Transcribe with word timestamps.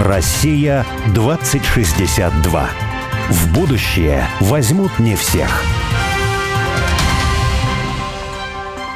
Россия 0.00 0.84
2062. 1.14 2.68
В 3.30 3.52
будущее 3.54 4.28
возьмут 4.40 4.98
не 4.98 5.16
всех. 5.16 5.62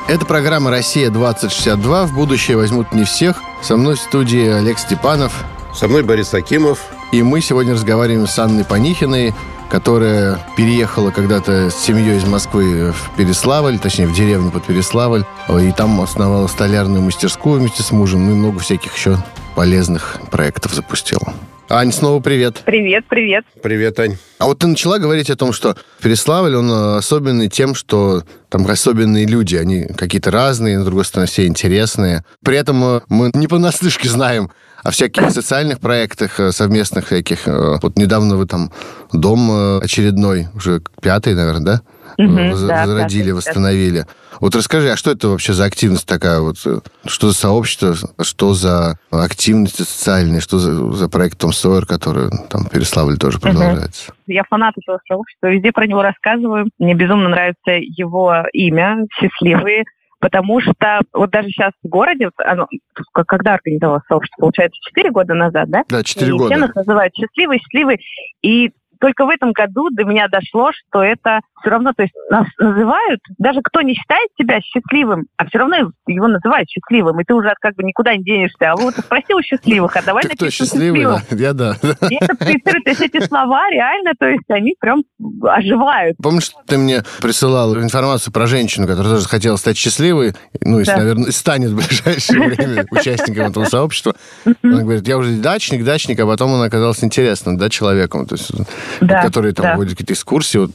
Это 0.08 0.26
программа 0.26 0.70
«Россия-2062». 0.70 2.06
В 2.06 2.14
будущее 2.14 2.58
возьмут 2.58 2.92
не 2.92 3.04
всех. 3.04 3.42
Со 3.62 3.78
мной 3.78 3.94
в 3.96 4.00
студии 4.00 4.46
Олег 4.46 4.78
Степанов. 4.78 5.32
Со 5.74 5.88
мной 5.88 6.02
Борис 6.02 6.34
Акимов. 6.34 6.80
И 7.12 7.22
мы 7.22 7.40
сегодня 7.40 7.72
разговариваем 7.72 8.26
с 8.26 8.38
Анной 8.38 8.64
Панихиной, 8.64 9.34
которая 9.70 10.38
переехала 10.54 11.10
когда-то 11.10 11.70
с 11.70 11.76
семьей 11.76 12.18
из 12.18 12.24
Москвы 12.24 12.92
в 12.92 13.16
Переславль, 13.16 13.78
точнее, 13.78 14.06
в 14.06 14.12
деревню 14.12 14.50
под 14.50 14.64
Переславль, 14.64 15.24
и 15.48 15.72
там 15.72 15.98
основала 16.00 16.46
столярную 16.46 17.00
мастерскую 17.00 17.58
вместе 17.58 17.82
с 17.82 17.90
мужем, 17.90 18.26
ну 18.26 18.32
и 18.32 18.34
много 18.34 18.58
всяких 18.58 18.94
еще 18.94 19.16
полезных 19.54 20.18
проектов 20.30 20.74
запустила. 20.74 21.34
Ань, 21.72 21.92
снова 21.92 22.20
привет. 22.20 22.62
Привет, 22.64 23.04
привет. 23.08 23.44
Привет, 23.62 24.00
Ань. 24.00 24.16
А 24.38 24.46
вот 24.46 24.58
ты 24.58 24.66
начала 24.66 24.98
говорить 24.98 25.30
о 25.30 25.36
том, 25.36 25.52
что 25.52 25.76
Переславль, 26.02 26.56
он 26.56 26.68
э, 26.68 26.96
особенный 26.96 27.48
тем, 27.48 27.76
что 27.76 28.24
там 28.48 28.66
особенные 28.66 29.24
люди, 29.24 29.54
они 29.54 29.84
какие-то 29.84 30.32
разные, 30.32 30.80
с 30.80 30.84
другой 30.84 31.04
стороны, 31.04 31.28
все 31.28 31.46
интересные. 31.46 32.24
При 32.44 32.56
этом 32.56 32.82
э, 32.82 33.00
мы 33.08 33.30
не 33.34 33.46
понаслышке 33.46 34.08
знаем 34.08 34.50
о 34.82 34.90
всяких 34.90 35.30
социальных 35.30 35.78
проектах 35.78 36.40
э, 36.40 36.50
совместных 36.50 37.06
всяких. 37.06 37.46
Вот 37.46 37.96
недавно 37.96 38.36
вы 38.36 38.46
там 38.46 38.72
дом 39.12 39.78
очередной, 39.80 40.48
уже 40.56 40.82
пятый, 41.00 41.36
наверное, 41.36 41.64
да? 41.64 41.82
Угу, 42.24 42.50
возродили, 42.50 43.30
да, 43.30 43.36
восстановили. 43.36 44.06
Вот 44.40 44.54
расскажи, 44.54 44.90
а 44.90 44.96
что 44.96 45.10
это 45.10 45.28
вообще 45.28 45.52
за 45.52 45.64
активность 45.64 46.06
такая? 46.06 46.40
Вот, 46.40 46.56
что 46.58 47.28
за 47.28 47.34
сообщество, 47.34 47.94
что 48.22 48.54
за 48.54 48.98
активности 49.10 49.82
социальные, 49.82 50.40
что 50.40 50.58
за, 50.58 50.92
за 50.92 51.08
проект 51.08 51.38
Том 51.38 51.52
Сойер, 51.52 51.86
который 51.86 52.30
там 52.48 52.66
Переславль 52.66 53.18
тоже 53.18 53.38
продолжается? 53.38 54.12
Я 54.26 54.44
фанат 54.48 54.74
этого 54.76 55.00
сообщества, 55.06 55.48
везде 55.48 55.72
про 55.72 55.86
него 55.86 56.02
рассказываю. 56.02 56.68
Мне 56.78 56.94
безумно 56.94 57.28
нравится 57.28 57.72
его 57.72 58.44
имя, 58.52 59.06
счастливые 59.18 59.84
потому 60.20 60.60
что 60.60 61.00
вот 61.12 61.30
даже 61.30 61.48
сейчас 61.48 61.72
в 61.82 61.88
городе, 61.88 62.30
оно, 62.36 62.68
когда 63.12 63.54
организовалось 63.54 64.02
сообщество, 64.06 64.42
получается, 64.42 64.78
4 64.88 65.10
года 65.10 65.34
назад, 65.34 65.70
да? 65.70 65.84
Да, 65.88 66.04
4 66.04 66.32
года. 66.32 66.54
Все 66.54 66.60
нас 66.60 66.74
называют 66.74 67.14
счастливый, 67.14 67.58
счастливый, 67.58 68.00
и 68.42 68.70
только 69.00 69.24
в 69.24 69.30
этом 69.30 69.52
году 69.52 69.88
до 69.90 70.04
меня 70.04 70.28
дошло, 70.28 70.70
что 70.72 71.02
это 71.02 71.40
все 71.60 71.70
равно, 71.70 71.92
то 71.92 72.02
есть 72.02 72.14
нас 72.30 72.46
называют, 72.58 73.20
даже 73.38 73.60
кто 73.62 73.80
не 73.82 73.94
считает 73.94 74.28
себя 74.38 74.60
счастливым, 74.60 75.26
а 75.36 75.46
все 75.46 75.58
равно 75.58 75.76
его 76.06 76.28
называют 76.28 76.68
счастливым, 76.68 77.20
и 77.20 77.24
ты 77.24 77.34
уже 77.34 77.52
как 77.60 77.74
бы 77.74 77.82
никуда 77.82 78.16
не 78.16 78.24
денешься. 78.24 78.72
А 78.72 78.76
вот 78.76 78.94
спросил 78.94 79.40
счастливых, 79.42 79.94
а 79.96 80.02
давай 80.02 80.24
ты 80.24 80.36
кто 80.36 80.50
счастливый? 80.50 81.04
Да, 81.04 81.22
я 81.30 81.52
да. 81.52 81.76
И 82.08 82.16
это, 82.16 82.34
то 82.36 82.90
есть 82.90 83.00
эти 83.00 83.20
слова 83.26 83.68
реально, 83.70 84.12
то 84.18 84.26
есть 84.26 84.48
они 84.48 84.74
прям 84.78 85.02
оживают. 85.42 86.16
Помнишь, 86.22 86.50
ты 86.66 86.78
мне 86.78 87.02
присылал 87.20 87.76
информацию 87.76 88.32
про 88.32 88.46
женщину, 88.46 88.86
которая 88.86 89.14
тоже 89.14 89.28
хотела 89.28 89.56
стать 89.56 89.76
счастливой, 89.76 90.34
ну, 90.60 90.78
если, 90.78 90.92
да. 90.92 90.98
наверное, 90.98 91.30
станет 91.30 91.70
в 91.70 91.76
ближайшее 91.76 92.48
время 92.48 92.86
участником 92.90 93.46
этого 93.46 93.64
сообщества. 93.64 94.14
Она 94.62 94.82
говорит, 94.82 95.06
я 95.06 95.18
уже 95.18 95.36
дачник, 95.36 95.84
дачник, 95.84 96.20
а 96.20 96.26
потом 96.26 96.54
она 96.54 96.64
оказалась 96.64 97.02
интересным, 97.04 97.56
да, 97.56 97.68
человеком, 97.68 98.26
то 98.26 98.34
есть, 98.34 98.50
да, 99.00 99.22
который 99.22 99.52
там 99.52 99.64
да. 99.64 99.76
водит 99.76 99.92
какие-то 99.92 100.12
экскурсии, 100.12 100.58
вот, 100.58 100.70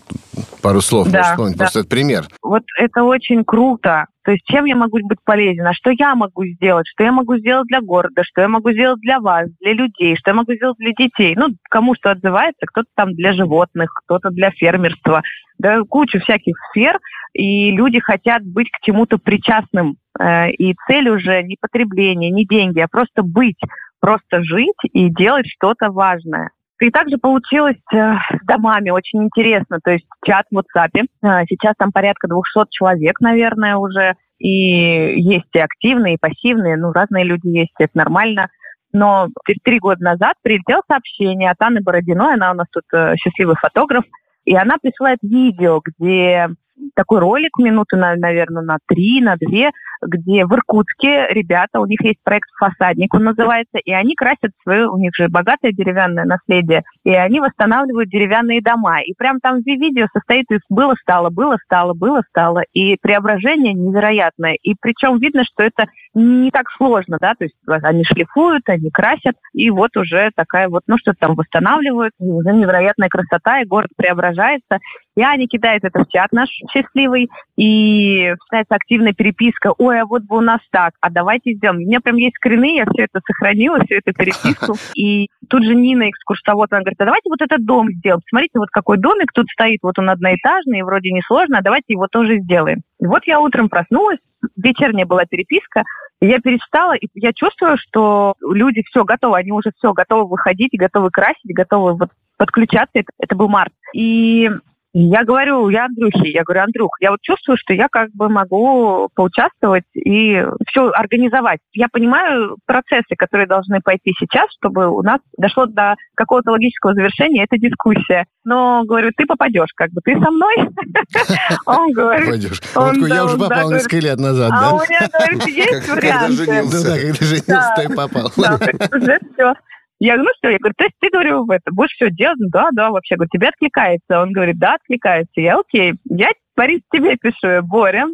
пару 0.62 0.82
слов 0.82 1.10
да, 1.10 1.36
можешь 1.38 1.54
да. 1.54 1.58
просто 1.58 1.80
это 1.80 1.90
пример. 1.90 2.26
Вот 2.42 2.64
это 2.78 3.04
очень 3.04 3.44
круто. 3.44 4.06
То 4.24 4.32
есть 4.32 4.44
чем 4.46 4.66
я 4.66 4.76
могу 4.76 4.98
быть 5.04 5.20
полезен, 5.24 5.68
а 5.68 5.74
что 5.74 5.92
я 5.92 6.16
могу 6.16 6.46
сделать, 6.46 6.88
что 6.88 7.04
я 7.04 7.12
могу 7.12 7.38
сделать 7.38 7.68
для 7.68 7.82
города, 7.82 8.24
что 8.24 8.42
я 8.42 8.48
могу 8.48 8.72
сделать 8.72 9.00
для 9.02 9.20
вас, 9.20 9.48
для 9.62 9.74
людей, 9.74 10.16
что 10.16 10.32
я 10.32 10.36
могу 10.36 10.54
сделать 10.54 10.78
для 10.80 10.94
детей. 10.98 11.36
Ну, 11.38 11.50
кому 11.70 11.94
что 11.94 12.12
отзывается, 12.12 12.66
кто-то 12.66 12.88
там 12.96 13.14
для 13.14 13.34
животных, 13.34 13.92
кто-то 14.06 14.32
для 14.32 14.50
фермерства, 14.50 15.22
да, 15.60 15.82
кучу 15.88 16.20
всяких 16.20 16.56
сфер, 16.72 17.00
и 17.34 17.72
люди 17.72 18.00
хотят 18.00 18.44
быть 18.44 18.72
к 18.72 18.84
чему-то 18.84 19.18
причастным. 19.18 19.98
Э, 20.20 20.50
и 20.50 20.76
цель 20.88 21.10
уже 21.10 21.44
не 21.44 21.58
потребление, 21.60 22.32
не 22.32 22.46
деньги, 22.46 22.80
а 22.80 22.88
просто 22.88 23.22
быть, 23.22 23.60
просто 24.00 24.44
жить 24.44 24.74
и 24.92 25.10
делать 25.10 25.46
что-то 25.48 25.92
важное. 25.92 26.50
И 26.82 26.90
также 26.92 27.18
получилось 27.18 27.78
э, 27.94 27.98
с 27.98 28.46
домами 28.46 28.90
очень 28.90 29.24
интересно. 29.24 29.80
То 29.84 29.92
есть 29.92 30.06
чат 30.26 30.46
в 30.52 30.58
WhatsApp. 30.58 31.06
Э, 31.24 31.46
сейчас 31.50 31.74
там 31.78 31.92
порядка 31.92 32.28
200 32.28 32.70
человек, 32.72 33.20
наверное, 33.22 33.78
уже. 33.78 34.16
И 34.38 35.22
есть 35.22 35.50
и 35.54 35.60
активные, 35.60 36.16
и 36.16 36.20
пассивные. 36.20 36.76
Ну, 36.76 36.92
разные 36.92 37.24
люди 37.24 37.48
есть, 37.48 37.74
это 37.80 37.98
нормально. 37.98 38.50
Но 38.92 39.30
три 39.64 39.80
года 39.80 40.04
назад 40.04 40.36
прилетело 40.42 40.82
сообщение 40.90 41.52
от 41.52 41.62
Анны 41.62 41.82
Бородиной. 41.82 42.34
Она 42.34 42.52
у 42.52 42.56
нас 42.56 42.68
тут 42.72 42.84
э, 42.94 43.16
счастливый 43.18 43.56
фотограф. 43.56 44.04
И 44.44 44.56
она 44.56 44.76
присылает 44.82 45.20
видео, 45.22 45.82
где 45.84 46.50
такой 46.96 47.20
ролик 47.20 47.58
минуты, 47.58 47.98
на, 47.98 48.16
наверное, 48.16 48.64
на 48.64 48.78
три, 48.88 49.22
на 49.22 49.36
две, 49.36 49.72
где 50.02 50.46
в 50.46 50.54
Иркутске 50.54 51.28
ребята, 51.30 51.80
у 51.80 51.86
них 51.86 52.02
есть 52.04 52.20
проект 52.24 52.50
«Фасадник», 52.58 53.14
он 53.14 53.24
называется, 53.24 53.78
и 53.78 53.92
они 53.92 54.16
красят 54.16 54.52
свое, 54.64 54.88
у 54.88 54.98
них 54.98 55.12
же 55.16 55.28
богатое 55.28 55.72
деревянное 55.72 56.26
наследие, 56.26 56.84
и 57.04 57.12
они 57.12 57.40
восстанавливают 57.40 58.10
деревянные 58.10 58.62
дома. 58.62 59.02
И 59.02 59.14
прям 59.18 59.40
там 59.40 59.62
видео 59.62 60.08
состоит 60.14 60.46
из 60.52 60.60
«было-стало, 60.70 61.30
было-стало, 61.30 61.94
было-стало», 61.94 62.64
и 62.74 62.98
преображение 63.02 63.74
невероятное. 63.74 64.56
И 64.62 64.76
причем 64.80 65.18
видно, 65.20 65.44
что 65.44 65.64
это 65.64 65.88
не 66.14 66.52
так 66.52 66.70
сложно, 66.78 67.18
да, 67.20 67.34
то 67.38 67.44
есть 67.46 67.56
они 67.68 68.04
шлифуют, 68.04 68.64
они 68.68 68.90
красят, 68.90 69.36
и 69.54 69.70
вот 69.70 69.96
уже 69.98 70.32
такая 70.36 70.70
вот, 70.70 70.84
ну, 70.88 70.98
что-то 70.98 71.18
там 71.20 71.36
восстанавливают, 71.36 72.14
и 72.20 72.26
уже 72.26 72.52
невероятная 72.54 73.10
красота, 73.10 73.62
и 73.62 73.66
город 73.66 73.90
преображается. 73.98 74.80
И 75.16 75.22
Аня 75.22 75.48
кидает 75.48 75.84
это 75.84 76.04
в 76.04 76.10
чат 76.10 76.32
наш 76.32 76.50
счастливый, 76.72 77.30
и 77.58 78.34
начинается 78.42 78.76
активная 78.76 79.14
переписка. 79.14 79.74
Ой, 79.78 80.02
а 80.02 80.06
вот 80.06 80.24
бы 80.24 80.38
у 80.38 80.42
нас 80.42 80.60
так, 80.72 80.94
а 81.00 81.10
давайте 81.10 81.54
сделаем. 81.54 81.82
У 81.82 81.86
меня 81.86 82.02
прям 82.02 82.18
есть 82.18 82.36
скрины, 82.36 82.76
я 82.76 82.86
все 82.86 83.04
это 83.04 83.22
сохранила, 83.26 83.80
всю 83.80 83.96
эту 83.96 84.14
переписку. 84.14 84.76
И 84.96 85.30
тут 85.50 85.64
же 85.64 85.74
Нина, 85.74 86.10
экскурсовод, 86.10 86.72
она 86.72 86.82
говорит, 86.82 87.00
а 87.00 87.06
давайте 87.06 87.30
вот 87.30 87.42
этот 87.42 87.66
дом 87.66 87.92
сделаем. 87.92 88.22
Смотрите, 88.30 88.60
вот 88.60 88.70
какой 88.70 88.98
домик 88.98 89.32
тут 89.34 89.48
стоит, 89.50 89.80
вот 89.84 89.98
он 90.00 90.10
одноэтажный, 90.10 90.84
вроде 90.84 91.12
несложно, 91.12 91.60
а 91.60 91.64
давайте 91.64 91.94
его 91.94 92.08
тоже 92.08 92.40
сделаем. 92.40 92.82
И 93.00 93.06
вот 93.06 93.22
я 93.26 93.40
утром 93.40 93.70
проснулась, 93.70 94.20
вечерняя 94.58 95.06
была 95.06 95.26
переписка, 95.26 95.84
я 96.22 96.40
перечитала, 96.40 96.96
и 96.96 97.08
я 97.14 97.34
чувствую, 97.34 97.78
что 97.78 98.36
люди 98.42 98.84
все 98.90 99.04
готовы, 99.04 99.38
они 99.38 99.52
уже 99.52 99.72
все 99.78 99.94
готовы 99.94 100.28
выходить, 100.28 100.72
готовы 100.74 101.10
красить, 101.10 101.54
готовы 101.54 101.94
вот 101.94 102.10
подключаться. 102.38 102.92
Это, 102.94 103.12
это 103.20 103.36
был 103.36 103.48
март. 103.48 103.72
И 103.94 104.50
я 104.98 105.26
говорю, 105.26 105.68
я 105.68 105.86
Андрюхе, 105.86 106.30
я 106.30 106.44
говорю, 106.44 106.64
Андрюх, 106.64 106.90
я 107.02 107.12
вот 107.12 107.20
чувствую, 107.22 107.58
что 107.58 107.74
я 107.74 107.90
как 107.92 108.12
бы 108.14 108.30
могу 108.30 109.10
поучаствовать 109.14 109.84
и 109.94 110.42
все 110.70 110.90
организовать. 110.92 111.60
Я 111.74 111.88
понимаю 111.92 112.56
процессы, 112.66 113.16
которые 113.18 113.46
должны 113.46 113.82
пойти 113.82 114.14
сейчас, 114.18 114.48
чтобы 114.58 114.88
у 114.88 115.02
нас 115.02 115.20
дошло 115.38 115.66
до 115.66 115.96
какого-то 116.16 116.52
логического 116.52 116.94
завершения 116.94 117.44
эта 117.44 117.58
дискуссия. 117.58 118.26
Но, 118.46 118.84
говорю, 118.86 119.12
ты 119.18 119.26
попадешь, 119.26 119.74
как 119.76 119.92
бы, 119.92 120.00
ты 120.02 120.14
со 120.14 120.32
мной? 120.32 120.56
Он 121.66 121.92
говорит... 121.92 122.30
Пойдешь. 122.30 122.62
Я 123.10 123.26
уже 123.26 123.38
попал 123.38 123.72
несколько 123.72 123.98
лет 123.98 124.18
назад, 124.18 124.50
да? 124.50 124.70
А 124.70 124.74
у 124.76 124.78
меня, 124.78 125.10
говорит, 125.12 125.48
есть 125.48 125.90
варианты. 125.90 126.46
Да, 126.46 126.98
когда 126.98 127.14
женился, 127.26 127.82
и 127.82 127.96
попал. 127.96 128.32
Уже 128.38 129.20
все. 129.34 129.54
Я 130.00 130.16
говорю, 130.16 130.30
ну 130.30 130.32
что, 130.38 130.50
я 130.50 130.58
говорю, 130.58 130.74
то 130.78 130.84
есть 130.84 130.96
ты, 131.00 131.10
говорю, 131.10 131.46
в 131.46 131.52
это, 131.52 131.72
будешь 131.72 131.92
все 131.92 132.10
делать? 132.10 132.38
Ну, 132.40 132.50
да, 132.52 132.68
да, 132.74 132.90
вообще, 132.92 133.16
говорю, 133.16 133.30
тебе 133.32 133.48
откликается. 133.48 134.22
Он 134.22 134.32
говорит, 134.32 134.58
да, 134.58 134.76
откликается. 134.76 135.40
Я, 135.40 135.58
окей, 135.58 135.94
я, 136.10 136.32
Борис, 136.56 136.82
тебе 136.92 137.16
пишу, 137.18 137.62
Боря, 137.64 138.06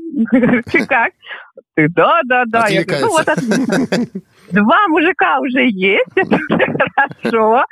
ты 0.72 0.86
как? 0.86 1.12
Ты, 1.76 1.88
да, 1.90 2.22
да, 2.26 2.44
да. 2.46 2.68
Я 2.68 2.84
говорю, 2.84 3.06
ну 3.06 3.12
вот, 3.12 3.26
два 4.52 4.88
мужика 4.90 5.40
уже 5.40 5.68
есть, 5.70 6.12
это 6.16 6.38
хорошо. 6.96 7.64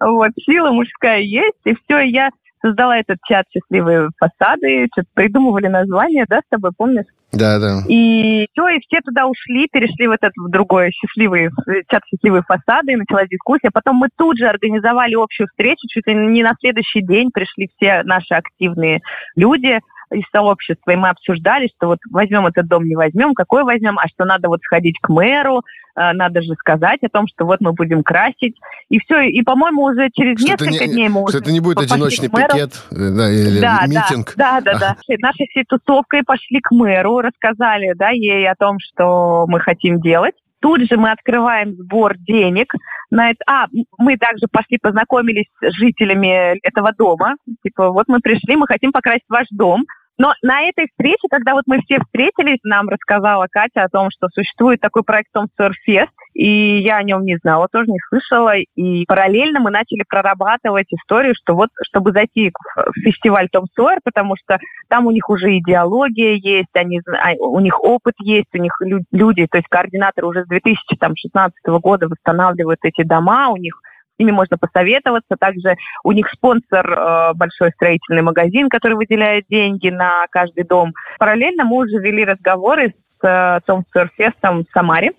Вот, 0.00 0.30
сила 0.40 0.72
мужская 0.72 1.20
есть, 1.20 1.58
и 1.64 1.74
все, 1.74 2.00
я 2.00 2.30
создала 2.60 2.98
этот 2.98 3.18
чат 3.26 3.44
«Счастливые 3.50 4.08
фасады», 4.18 4.86
что-то 4.92 5.08
придумывали 5.14 5.66
название, 5.66 6.24
да, 6.28 6.38
с 6.38 6.48
тобой, 6.48 6.70
помнишь? 6.76 7.06
Да, 7.32 7.58
да. 7.58 7.80
И 7.88 8.46
все, 8.52 8.68
и 8.68 8.80
все 8.80 9.00
туда 9.00 9.26
ушли, 9.26 9.66
перешли 9.72 10.06
в 10.06 10.10
этот 10.10 10.32
в 10.36 10.50
другой 10.50 10.90
счастливый 10.90 11.48
чат 11.90 12.02
«Счастливые 12.06 12.42
фасады», 12.42 12.92
и 12.92 12.96
началась 12.96 13.28
дискуссия. 13.28 13.70
Потом 13.72 13.96
мы 13.96 14.08
тут 14.16 14.36
же 14.36 14.46
организовали 14.46 15.14
общую 15.14 15.48
встречу, 15.48 15.86
чуть 15.88 16.06
ли 16.06 16.14
не 16.14 16.42
на 16.42 16.52
следующий 16.60 17.00
день 17.00 17.30
пришли 17.32 17.70
все 17.76 18.02
наши 18.02 18.34
активные 18.34 19.00
люди, 19.34 19.80
из 20.12 20.24
сообщества, 20.30 20.90
и 20.90 20.96
мы 20.96 21.08
обсуждали, 21.08 21.68
что 21.76 21.88
вот 21.88 21.98
возьмем 22.10 22.46
этот 22.46 22.66
дом, 22.66 22.84
не 22.84 22.96
возьмем, 22.96 23.34
какой 23.34 23.64
возьмем, 23.64 23.98
а 23.98 24.08
что 24.08 24.24
надо 24.24 24.48
вот 24.48 24.60
сходить 24.62 24.98
к 25.00 25.08
мэру, 25.08 25.62
э, 25.96 26.12
надо 26.12 26.42
же 26.42 26.54
сказать 26.54 27.00
о 27.02 27.08
том, 27.08 27.26
что 27.26 27.44
вот 27.44 27.60
мы 27.60 27.72
будем 27.72 28.02
красить. 28.02 28.56
И 28.88 28.98
все, 29.00 29.20
и, 29.20 29.42
по-моему, 29.42 29.82
уже 29.82 30.10
через 30.12 30.38
что 30.38 30.50
несколько 30.50 30.86
не, 30.86 30.92
дней 30.92 31.08
мы 31.08 31.22
уже... 31.22 31.38
Что 31.38 31.38
это 31.38 31.52
не 31.52 31.60
будет 31.60 31.78
одиночный 31.78 32.28
пикет 32.28 32.72
э, 32.90 32.94
да, 32.94 33.30
или 33.30 33.60
да, 33.60 33.86
митинг. 33.86 34.34
Да, 34.36 34.60
да, 34.60 34.72
да. 34.74 34.96
да. 35.08 35.16
Нашей 35.18 35.46
всей 35.48 35.64
тусовкой 35.64 36.22
пошли 36.24 36.60
к 36.60 36.70
мэру, 36.70 37.20
рассказали 37.20 37.92
да, 37.94 38.10
ей 38.10 38.48
о 38.48 38.54
том, 38.54 38.76
что 38.78 39.46
мы 39.48 39.60
хотим 39.60 40.00
делать. 40.00 40.34
Тут 40.60 40.82
же 40.88 40.96
мы 40.96 41.10
открываем 41.10 41.74
сбор 41.74 42.16
денег 42.18 42.72
на 43.12 43.30
это... 43.30 43.44
А, 43.46 43.66
мы 43.98 44.16
также 44.16 44.46
пошли 44.50 44.78
познакомились 44.78 45.46
с 45.60 45.72
жителями 45.74 46.58
этого 46.66 46.92
дома. 46.96 47.34
Типа, 47.62 47.90
вот 47.90 48.06
мы 48.08 48.20
пришли, 48.20 48.56
мы 48.56 48.66
хотим 48.66 48.90
покрасить 48.90 49.28
ваш 49.28 49.46
дом. 49.50 49.84
Но 50.18 50.34
на 50.42 50.62
этой 50.62 50.88
встрече, 50.88 51.26
когда 51.30 51.54
вот 51.54 51.64
мы 51.66 51.80
все 51.80 51.98
встретились, 51.98 52.58
нам 52.64 52.88
рассказала 52.88 53.46
Катя 53.50 53.84
о 53.84 53.88
том, 53.88 54.10
что 54.10 54.28
существует 54.32 54.80
такой 54.80 55.02
проект 55.02 55.30
Surfest, 55.34 56.10
и 56.34 56.78
я 56.78 56.98
о 56.98 57.02
нем 57.02 57.24
не 57.24 57.36
знала, 57.42 57.68
тоже 57.70 57.90
не 57.90 57.98
слышала. 58.08 58.54
И 58.56 59.04
параллельно 59.06 59.60
мы 59.60 59.70
начали 59.70 60.04
прорабатывать 60.08 60.92
историю, 60.92 61.34
что 61.34 61.54
вот, 61.54 61.70
чтобы 61.82 62.12
зайти 62.12 62.52
в 62.74 63.00
фестиваль 63.00 63.48
Том 63.50 63.66
Сойер, 63.74 64.00
потому 64.04 64.36
что 64.36 64.58
там 64.88 65.06
у 65.06 65.10
них 65.10 65.28
уже 65.28 65.58
идеология 65.58 66.34
есть, 66.34 66.74
они, 66.74 67.00
а, 67.08 67.32
у 67.38 67.60
них 67.60 67.82
опыт 67.82 68.14
есть, 68.20 68.48
у 68.54 68.58
них 68.58 68.72
люди, 69.10 69.46
то 69.46 69.56
есть 69.56 69.68
координаторы 69.68 70.26
уже 70.26 70.44
с 70.44 70.48
2016 70.48 71.54
года 71.80 72.08
восстанавливают 72.08 72.80
эти 72.82 73.02
дома, 73.02 73.48
у 73.48 73.56
них 73.56 73.80
ними 74.22 74.32
можно 74.32 74.56
посоветоваться. 74.58 75.36
Также 75.38 75.76
у 76.04 76.12
них 76.12 76.28
спонсор 76.30 76.90
э, 76.90 77.32
большой 77.34 77.70
строительный 77.72 78.22
магазин, 78.22 78.68
который 78.68 78.94
выделяет 78.94 79.44
деньги 79.48 79.88
на 79.88 80.26
каждый 80.30 80.64
дом. 80.64 80.92
Параллельно 81.18 81.64
мы 81.64 81.78
уже 81.78 81.98
вели 81.98 82.24
разговоры 82.24 82.94
с 83.20 83.26
э, 83.26 83.60
Том 83.66 83.84
Сурфестом 83.92 84.64
в 84.64 84.72
Самаре 84.72 85.12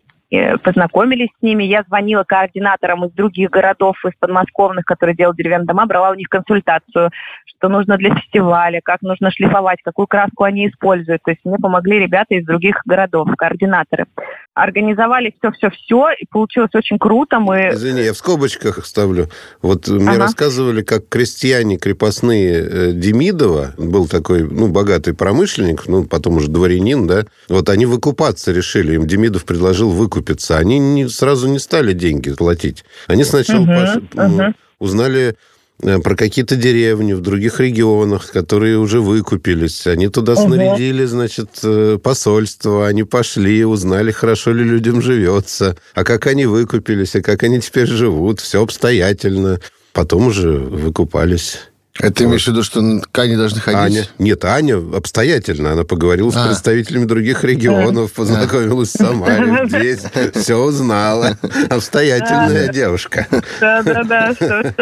познакомились 0.64 1.30
с 1.40 1.44
ними. 1.44 1.64
Я 1.64 1.84
звонила 1.84 2.24
координаторам 2.24 3.06
из 3.06 3.12
других 3.12 3.52
городов, 3.52 3.96
из 4.06 4.14
подмосковных, 4.20 4.86
которые 4.86 5.16
делают 5.16 5.38
деревянные 5.38 5.68
дома, 5.68 5.86
брала 5.86 6.10
у 6.12 6.16
них 6.16 6.28
консультацию, 6.28 7.12
что 7.46 7.70
нужно 7.70 7.98
для 7.98 8.16
фестиваля, 8.16 8.82
как 8.84 9.02
нужно 9.04 9.32
шлифовать, 9.32 9.80
какую 9.84 10.08
краску 10.08 10.44
они 10.44 10.68
используют. 10.68 11.22
То 11.24 11.32
есть 11.32 11.42
мне 11.44 11.58
помогли 11.58 12.00
ребята 12.00 12.34
из 12.36 12.46
других 12.46 12.82
городов, 12.86 13.28
координаторы. 13.38 14.06
Организовали 14.56 15.34
все-все-все, 15.40 16.08
и 16.20 16.26
получилось 16.30 16.72
очень 16.74 16.98
круто. 16.98 17.40
Мы... 17.40 17.70
Извини, 17.72 18.02
я 18.02 18.14
в 18.14 18.18
скобочках 18.18 18.86
ставлю. 18.86 19.28
Вот 19.62 19.88
мне 19.88 20.10
ага. 20.10 20.20
рассказывали, 20.20 20.82
как 20.82 21.10
крестьяне 21.10 21.78
крепостные 21.78 22.54
э, 22.54 22.92
Демидова, 22.94 23.74
был 23.78 24.08
такой, 24.08 24.44
ну, 24.44 24.68
богатый 24.68 25.14
промышленник, 25.14 25.88
ну, 25.88 26.06
потом 26.06 26.38
уже 26.38 26.50
дворянин, 26.50 27.08
да, 27.08 27.26
вот 27.50 27.70
они 27.70 27.86
выкупаться 27.86 28.52
решили, 28.52 28.96
им 28.96 29.08
Демидов 29.08 29.46
предложил 29.46 29.92
выкупить 29.92 30.23
выкупиться, 30.24 30.58
они 30.58 30.80
не, 30.80 31.10
сразу 31.10 31.48
не 31.48 31.60
стали 31.60 31.94
деньги 31.94 32.32
платить. 32.34 32.84
Они 33.08 33.24
сначала 33.24 33.62
угу, 33.62 33.72
пош... 33.72 34.26
угу. 34.26 34.54
узнали 34.80 35.36
э, 35.82 36.00
про 36.00 36.16
какие-то 36.16 36.56
деревни 36.56 37.14
в 37.14 37.22
других 37.22 37.60
регионах, 37.60 38.32
которые 38.32 38.78
уже 38.78 39.02
выкупились. 39.02 39.88
Они 39.88 40.08
туда 40.08 40.34
угу. 40.34 40.44
снарядили, 40.44 41.06
значит, 41.06 41.50
э, 41.64 41.98
посольство. 42.02 42.88
Они 42.88 43.04
пошли, 43.04 43.66
узнали, 43.66 44.12
хорошо 44.12 44.54
ли 44.54 44.64
людям 44.64 45.02
живется, 45.02 45.76
а 45.94 46.04
как 46.04 46.28
они 46.28 46.46
выкупились, 46.46 47.16
а 47.16 47.22
как 47.22 47.44
они 47.44 47.60
теперь 47.60 47.88
живут. 47.88 48.40
Все 48.40 48.62
обстоятельно. 48.62 49.60
Потом 49.94 50.28
уже 50.28 50.52
выкупались. 50.52 51.60
Это 52.00 52.24
вот. 52.24 52.30
имеешь 52.30 52.46
в 52.46 52.48
виду, 52.48 52.64
что 52.64 52.82
к 53.12 53.20
Ане 53.20 53.38
должны 53.38 53.60
ходить? 53.60 53.80
Аня. 53.80 54.08
Нет, 54.18 54.44
Аня 54.46 54.78
обстоятельно. 54.78 55.74
Она 55.74 55.84
поговорила 55.84 56.30
а. 56.30 56.32
с 56.32 56.48
представителями 56.48 57.06
других 57.06 57.44
регионов, 57.44 58.14
познакомилась 58.14 58.92
с 58.92 58.94
Самаре 58.94 59.66
здесь, 59.68 60.04
все 60.34 60.56
узнала. 60.56 61.38
Обстоятельная 61.70 62.70
девушка. 62.70 63.28
Да-да-да, 63.60 64.34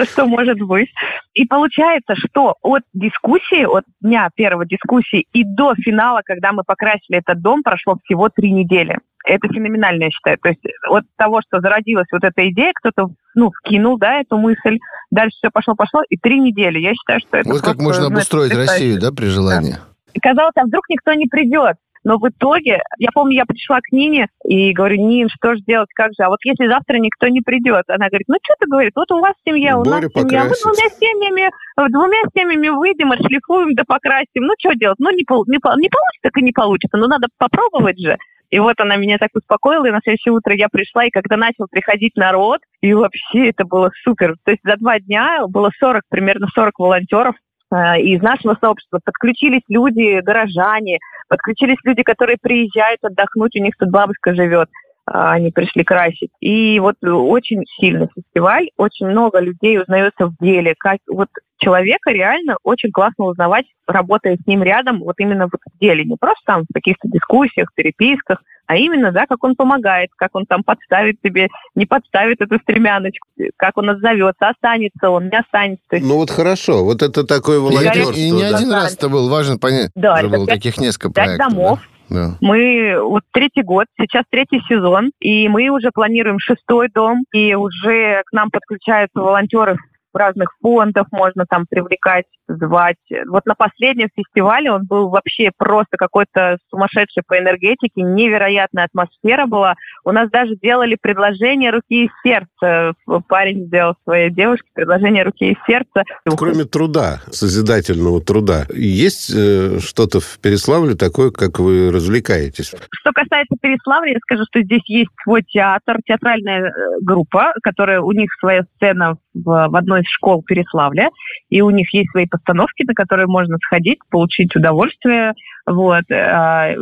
что 0.06 0.26
может 0.26 0.60
быть. 0.60 0.90
И 1.34 1.46
получается, 1.46 2.16
что 2.16 2.56
от 2.62 2.84
дискуссии, 2.94 3.66
от 3.66 3.84
дня 4.02 4.30
первой 4.36 4.68
дискуссии 4.68 5.26
и 5.34 5.44
до 5.44 5.76
финала, 5.76 6.22
когда 6.24 6.54
мы 6.54 6.64
покрасили 6.64 7.20
этот 7.20 7.42
дом, 7.42 7.64
прошло 7.64 7.98
всего 8.06 8.30
три 8.30 8.52
недели. 8.52 8.98
Это 9.26 9.48
феноменально, 9.48 10.06
я 10.06 10.10
считаю. 10.10 10.38
То 10.42 10.50
есть 10.50 10.62
от 10.90 11.04
того, 11.18 11.42
что 11.42 11.60
зародилась 11.60 12.08
вот 12.12 12.24
эта 12.24 12.50
идея, 12.50 12.72
кто-то 12.74 13.10
ну, 13.36 13.52
вкинул, 13.52 13.98
да, 13.98 14.22
эту 14.22 14.38
мысль, 14.38 14.80
дальше 15.10 15.38
все 15.38 15.50
пошло-пошло, 15.52 16.02
и 16.10 16.18
три 16.18 16.40
недели. 16.40 16.80
Я 16.80 16.94
считаю, 16.94 17.20
что 17.22 17.38
это 17.38 17.50
Вот 17.50 17.62
как 17.62 17.78
можно 17.78 18.08
обустроить 18.08 18.54
Россию, 18.54 19.00
да, 19.00 19.12
при 19.12 19.26
желании? 19.26 19.74
Да. 19.74 20.20
Казалось, 20.22 20.54
а 20.56 20.66
вдруг 20.66 20.90
никто 20.90 21.14
не 21.14 21.28
придет. 21.28 21.78
Но 22.04 22.18
в 22.18 22.28
итоге, 22.28 22.82
я 22.98 23.10
помню, 23.14 23.36
я 23.36 23.46
пришла 23.46 23.80
к 23.80 23.92
Нине 23.92 24.28
и 24.44 24.74
говорю, 24.74 24.98
Нин, 25.06 25.30
что 25.30 25.54
же 25.54 25.62
делать, 25.62 25.90
как 25.94 26.10
же? 26.18 26.24
А 26.24 26.30
вот 26.30 26.40
если 26.44 26.68
завтра 26.68 26.98
никто 26.98 27.28
не 27.28 27.42
придет, 27.42 27.84
она 27.90 28.08
говорит, 28.08 28.28
ну 28.28 28.38
что 28.42 28.56
ты 28.60 28.66
говорит, 28.68 28.94
вот 28.96 29.12
у 29.12 29.20
вас 29.20 29.34
семья, 29.46 29.78
у 29.78 29.84
Боря 29.84 30.04
нас 30.04 30.12
семья, 30.14 30.44
мы 30.46 30.56
двумя 30.56 30.90
семьями, 31.00 31.52
двумя 31.78 32.18
семьями 32.36 32.70
выйдем, 32.70 33.12
отшлифуем, 33.12 33.76
да 33.76 33.84
покрасим. 33.86 34.44
Ну 34.44 34.54
что 34.58 34.74
делать? 34.74 34.98
Ну 35.00 35.12
не, 35.12 35.18
не, 35.18 35.54
не 35.54 35.60
получится, 35.60 36.22
так 36.24 36.38
и 36.38 36.42
не 36.42 36.52
получится. 36.52 36.98
Но 36.98 37.08
надо 37.08 37.28
попробовать 37.38 38.00
же. 38.00 38.18
И 38.52 38.60
вот 38.60 38.80
она 38.80 38.98
меня 38.98 39.18
так 39.18 39.32
успокоила, 39.34 39.86
и 39.86 39.92
на 39.92 40.02
следующее 40.04 40.34
утро 40.34 40.54
я 40.54 40.68
пришла, 40.70 41.06
и 41.06 41.10
когда 41.10 41.38
начал 41.38 41.68
приходить 41.72 42.16
народ, 42.18 42.60
и 42.82 42.94
вообще 42.94 43.50
это 43.50 43.64
было 43.64 43.92
супер. 44.04 44.36
То 44.44 44.52
есть 44.52 44.62
за 44.64 44.76
два 44.76 45.00
дня 45.00 45.48
было 45.48 45.72
40, 45.80 46.04
примерно 46.10 46.48
40 46.54 46.78
волонтеров, 46.78 47.36
э, 47.74 48.02
из 48.02 48.22
нашего 48.22 48.58
сообщества 48.60 49.00
подключились 49.04 49.64
люди, 49.70 50.20
горожане, 50.20 51.00
подключились 51.30 51.78
люди, 51.86 52.04
которые 52.04 52.38
приезжают 52.42 53.00
отдохнуть, 53.04 53.56
у 53.56 53.64
них 53.64 53.74
тут 53.80 53.90
бабушка 53.90 54.36
живет. 54.36 54.70
А, 55.06 55.34
они 55.34 55.52
пришли 55.52 55.84
красить. 55.84 56.32
И 56.40 56.80
вот 56.80 56.96
очень 57.02 57.64
сильный 57.80 58.08
фестиваль, 58.16 58.70
очень 58.78 59.08
много 59.08 59.40
людей 59.40 59.80
узнается 59.80 60.28
в 60.28 60.36
деле. 60.40 60.76
Как, 60.78 61.00
вот 61.08 61.30
человека 61.58 62.12
реально 62.12 62.58
очень 62.64 62.92
классно 62.92 63.26
узнавать, 63.26 63.66
работая 63.88 64.38
с 64.38 64.48
ним 64.48 64.64
рядом, 64.64 65.00
вот 65.00 65.16
именно 65.18 65.46
вот 65.46 65.62
в 65.74 65.80
деле. 65.80 66.06
Не 66.06 66.18
просто 66.18 66.42
там 66.46 66.64
в 66.70 66.74
каких-то 66.74 67.08
дискуссиях, 67.08 67.70
переписках, 67.74 68.42
а 68.68 68.78
именно, 68.78 69.12
да, 69.12 69.26
как 69.28 69.44
он 69.44 69.56
помогает, 69.56 70.12
как 70.16 70.34
он 70.34 70.46
там 70.46 70.64
подставит 70.64 71.20
тебе, 71.22 71.50
не 71.76 71.86
подставит 71.86 72.40
эту 72.40 72.58
стремяночку, 72.60 73.28
как 73.58 73.78
он 73.78 73.90
отзовется, 73.90 74.48
останется 74.48 75.10
он, 75.10 75.28
не 75.28 75.38
останется. 75.38 75.84
есть... 75.92 76.06
Ну 76.06 76.16
вот 76.16 76.32
хорошо, 76.32 76.86
вот 76.86 77.02
это 77.02 77.26
такое 77.26 77.60
волонтерство. 77.60 78.14
И, 78.14 78.28
и 78.28 78.32
не 78.32 78.50
да. 78.50 78.56
один 78.56 78.72
раз 78.72 78.94
это 78.94 79.10
был 79.10 79.30
важно 79.30 79.58
понять. 79.58 79.92
Да, 79.96 80.20
это 80.20 80.30
было 80.30 80.48
таких 80.48 80.78
несколько 80.78 81.10
пять 81.12 81.38
проектов. 81.38 81.50
домов, 81.50 81.80
да? 81.82 82.01
Да. 82.12 82.36
Мы 82.42 83.02
вот 83.02 83.24
третий 83.32 83.64
год, 83.64 83.86
сейчас 83.98 84.26
третий 84.30 84.60
сезон, 84.68 85.12
и 85.22 85.48
мы 85.48 85.70
уже 85.70 85.92
планируем 85.94 86.40
шестой 86.40 86.90
дом, 86.94 87.24
и 87.34 87.56
уже 87.56 88.22
к 88.26 88.34
нам 88.34 88.52
подключаются 88.52 89.22
волонтеры 89.22 89.78
разных 90.14 90.54
фондов 90.62 91.08
можно 91.12 91.46
там 91.50 91.66
привлекать, 91.70 92.26
звать. 92.48 92.98
Вот 93.28 93.46
на 93.46 93.56
последнем 93.56 94.10
фестивале 94.16 94.72
он 94.72 94.86
был 94.86 95.10
вообще 95.10 95.52
просто 95.58 95.98
какой-то 95.98 96.58
сумасшедший 96.70 97.24
по 97.26 97.38
энергетике, 97.38 98.02
невероятная 98.02 98.86
атмосфера 98.86 99.46
была. 99.46 99.76
У 100.04 100.12
нас 100.12 100.30
даже 100.30 100.56
делали 100.56 100.98
предложение 101.00 101.72
руки 101.72 102.06
и 102.06 102.10
сердца. 102.24 102.94
Парень 103.28 103.68
сделал 103.68 103.96
своей 104.04 104.30
девушке 104.30 104.70
предложение 104.74 105.24
руки 105.24 105.52
и 105.52 105.58
сердца. 105.66 106.04
Кроме 106.38 106.66
труда, 106.66 107.22
созидательного 107.32 108.22
труда, 108.22 108.66
есть 108.74 109.32
э, 109.34 109.80
что-то 109.80 110.20
в 110.20 110.40
Переславле 110.40 110.96
такое, 110.96 111.32
как 111.32 111.60
вы 111.60 111.92
развлекаетесь? 111.92 112.74
Что 112.92 113.12
касается 113.12 113.56
Переславля, 113.62 114.14
я 114.14 114.20
скажу, 114.20 114.44
что 114.50 114.62
здесь 114.62 114.84
есть 114.88 115.12
свой 115.24 115.44
театр, 115.44 115.98
театральная 116.06 116.68
э, 116.68 116.72
группа, 117.02 117.54
которая 117.64 118.02
у 118.02 118.12
них 118.12 118.30
своя 118.40 118.64
сцена 118.76 119.16
в, 119.31 119.31
в 119.34 119.76
одной 119.76 120.02
из 120.02 120.08
школ 120.08 120.44
Переславля, 120.44 121.10
и 121.50 121.62
у 121.62 121.70
них 121.70 121.94
есть 121.94 122.12
свои 122.12 122.26
постановки, 122.28 122.84
на 122.84 122.94
которые 122.94 123.28
можно 123.28 123.58
сходить, 123.64 124.00
получить 124.10 124.56
удовольствие. 124.56 125.34
Вот. 125.66 126.04
Э, 126.10 126.76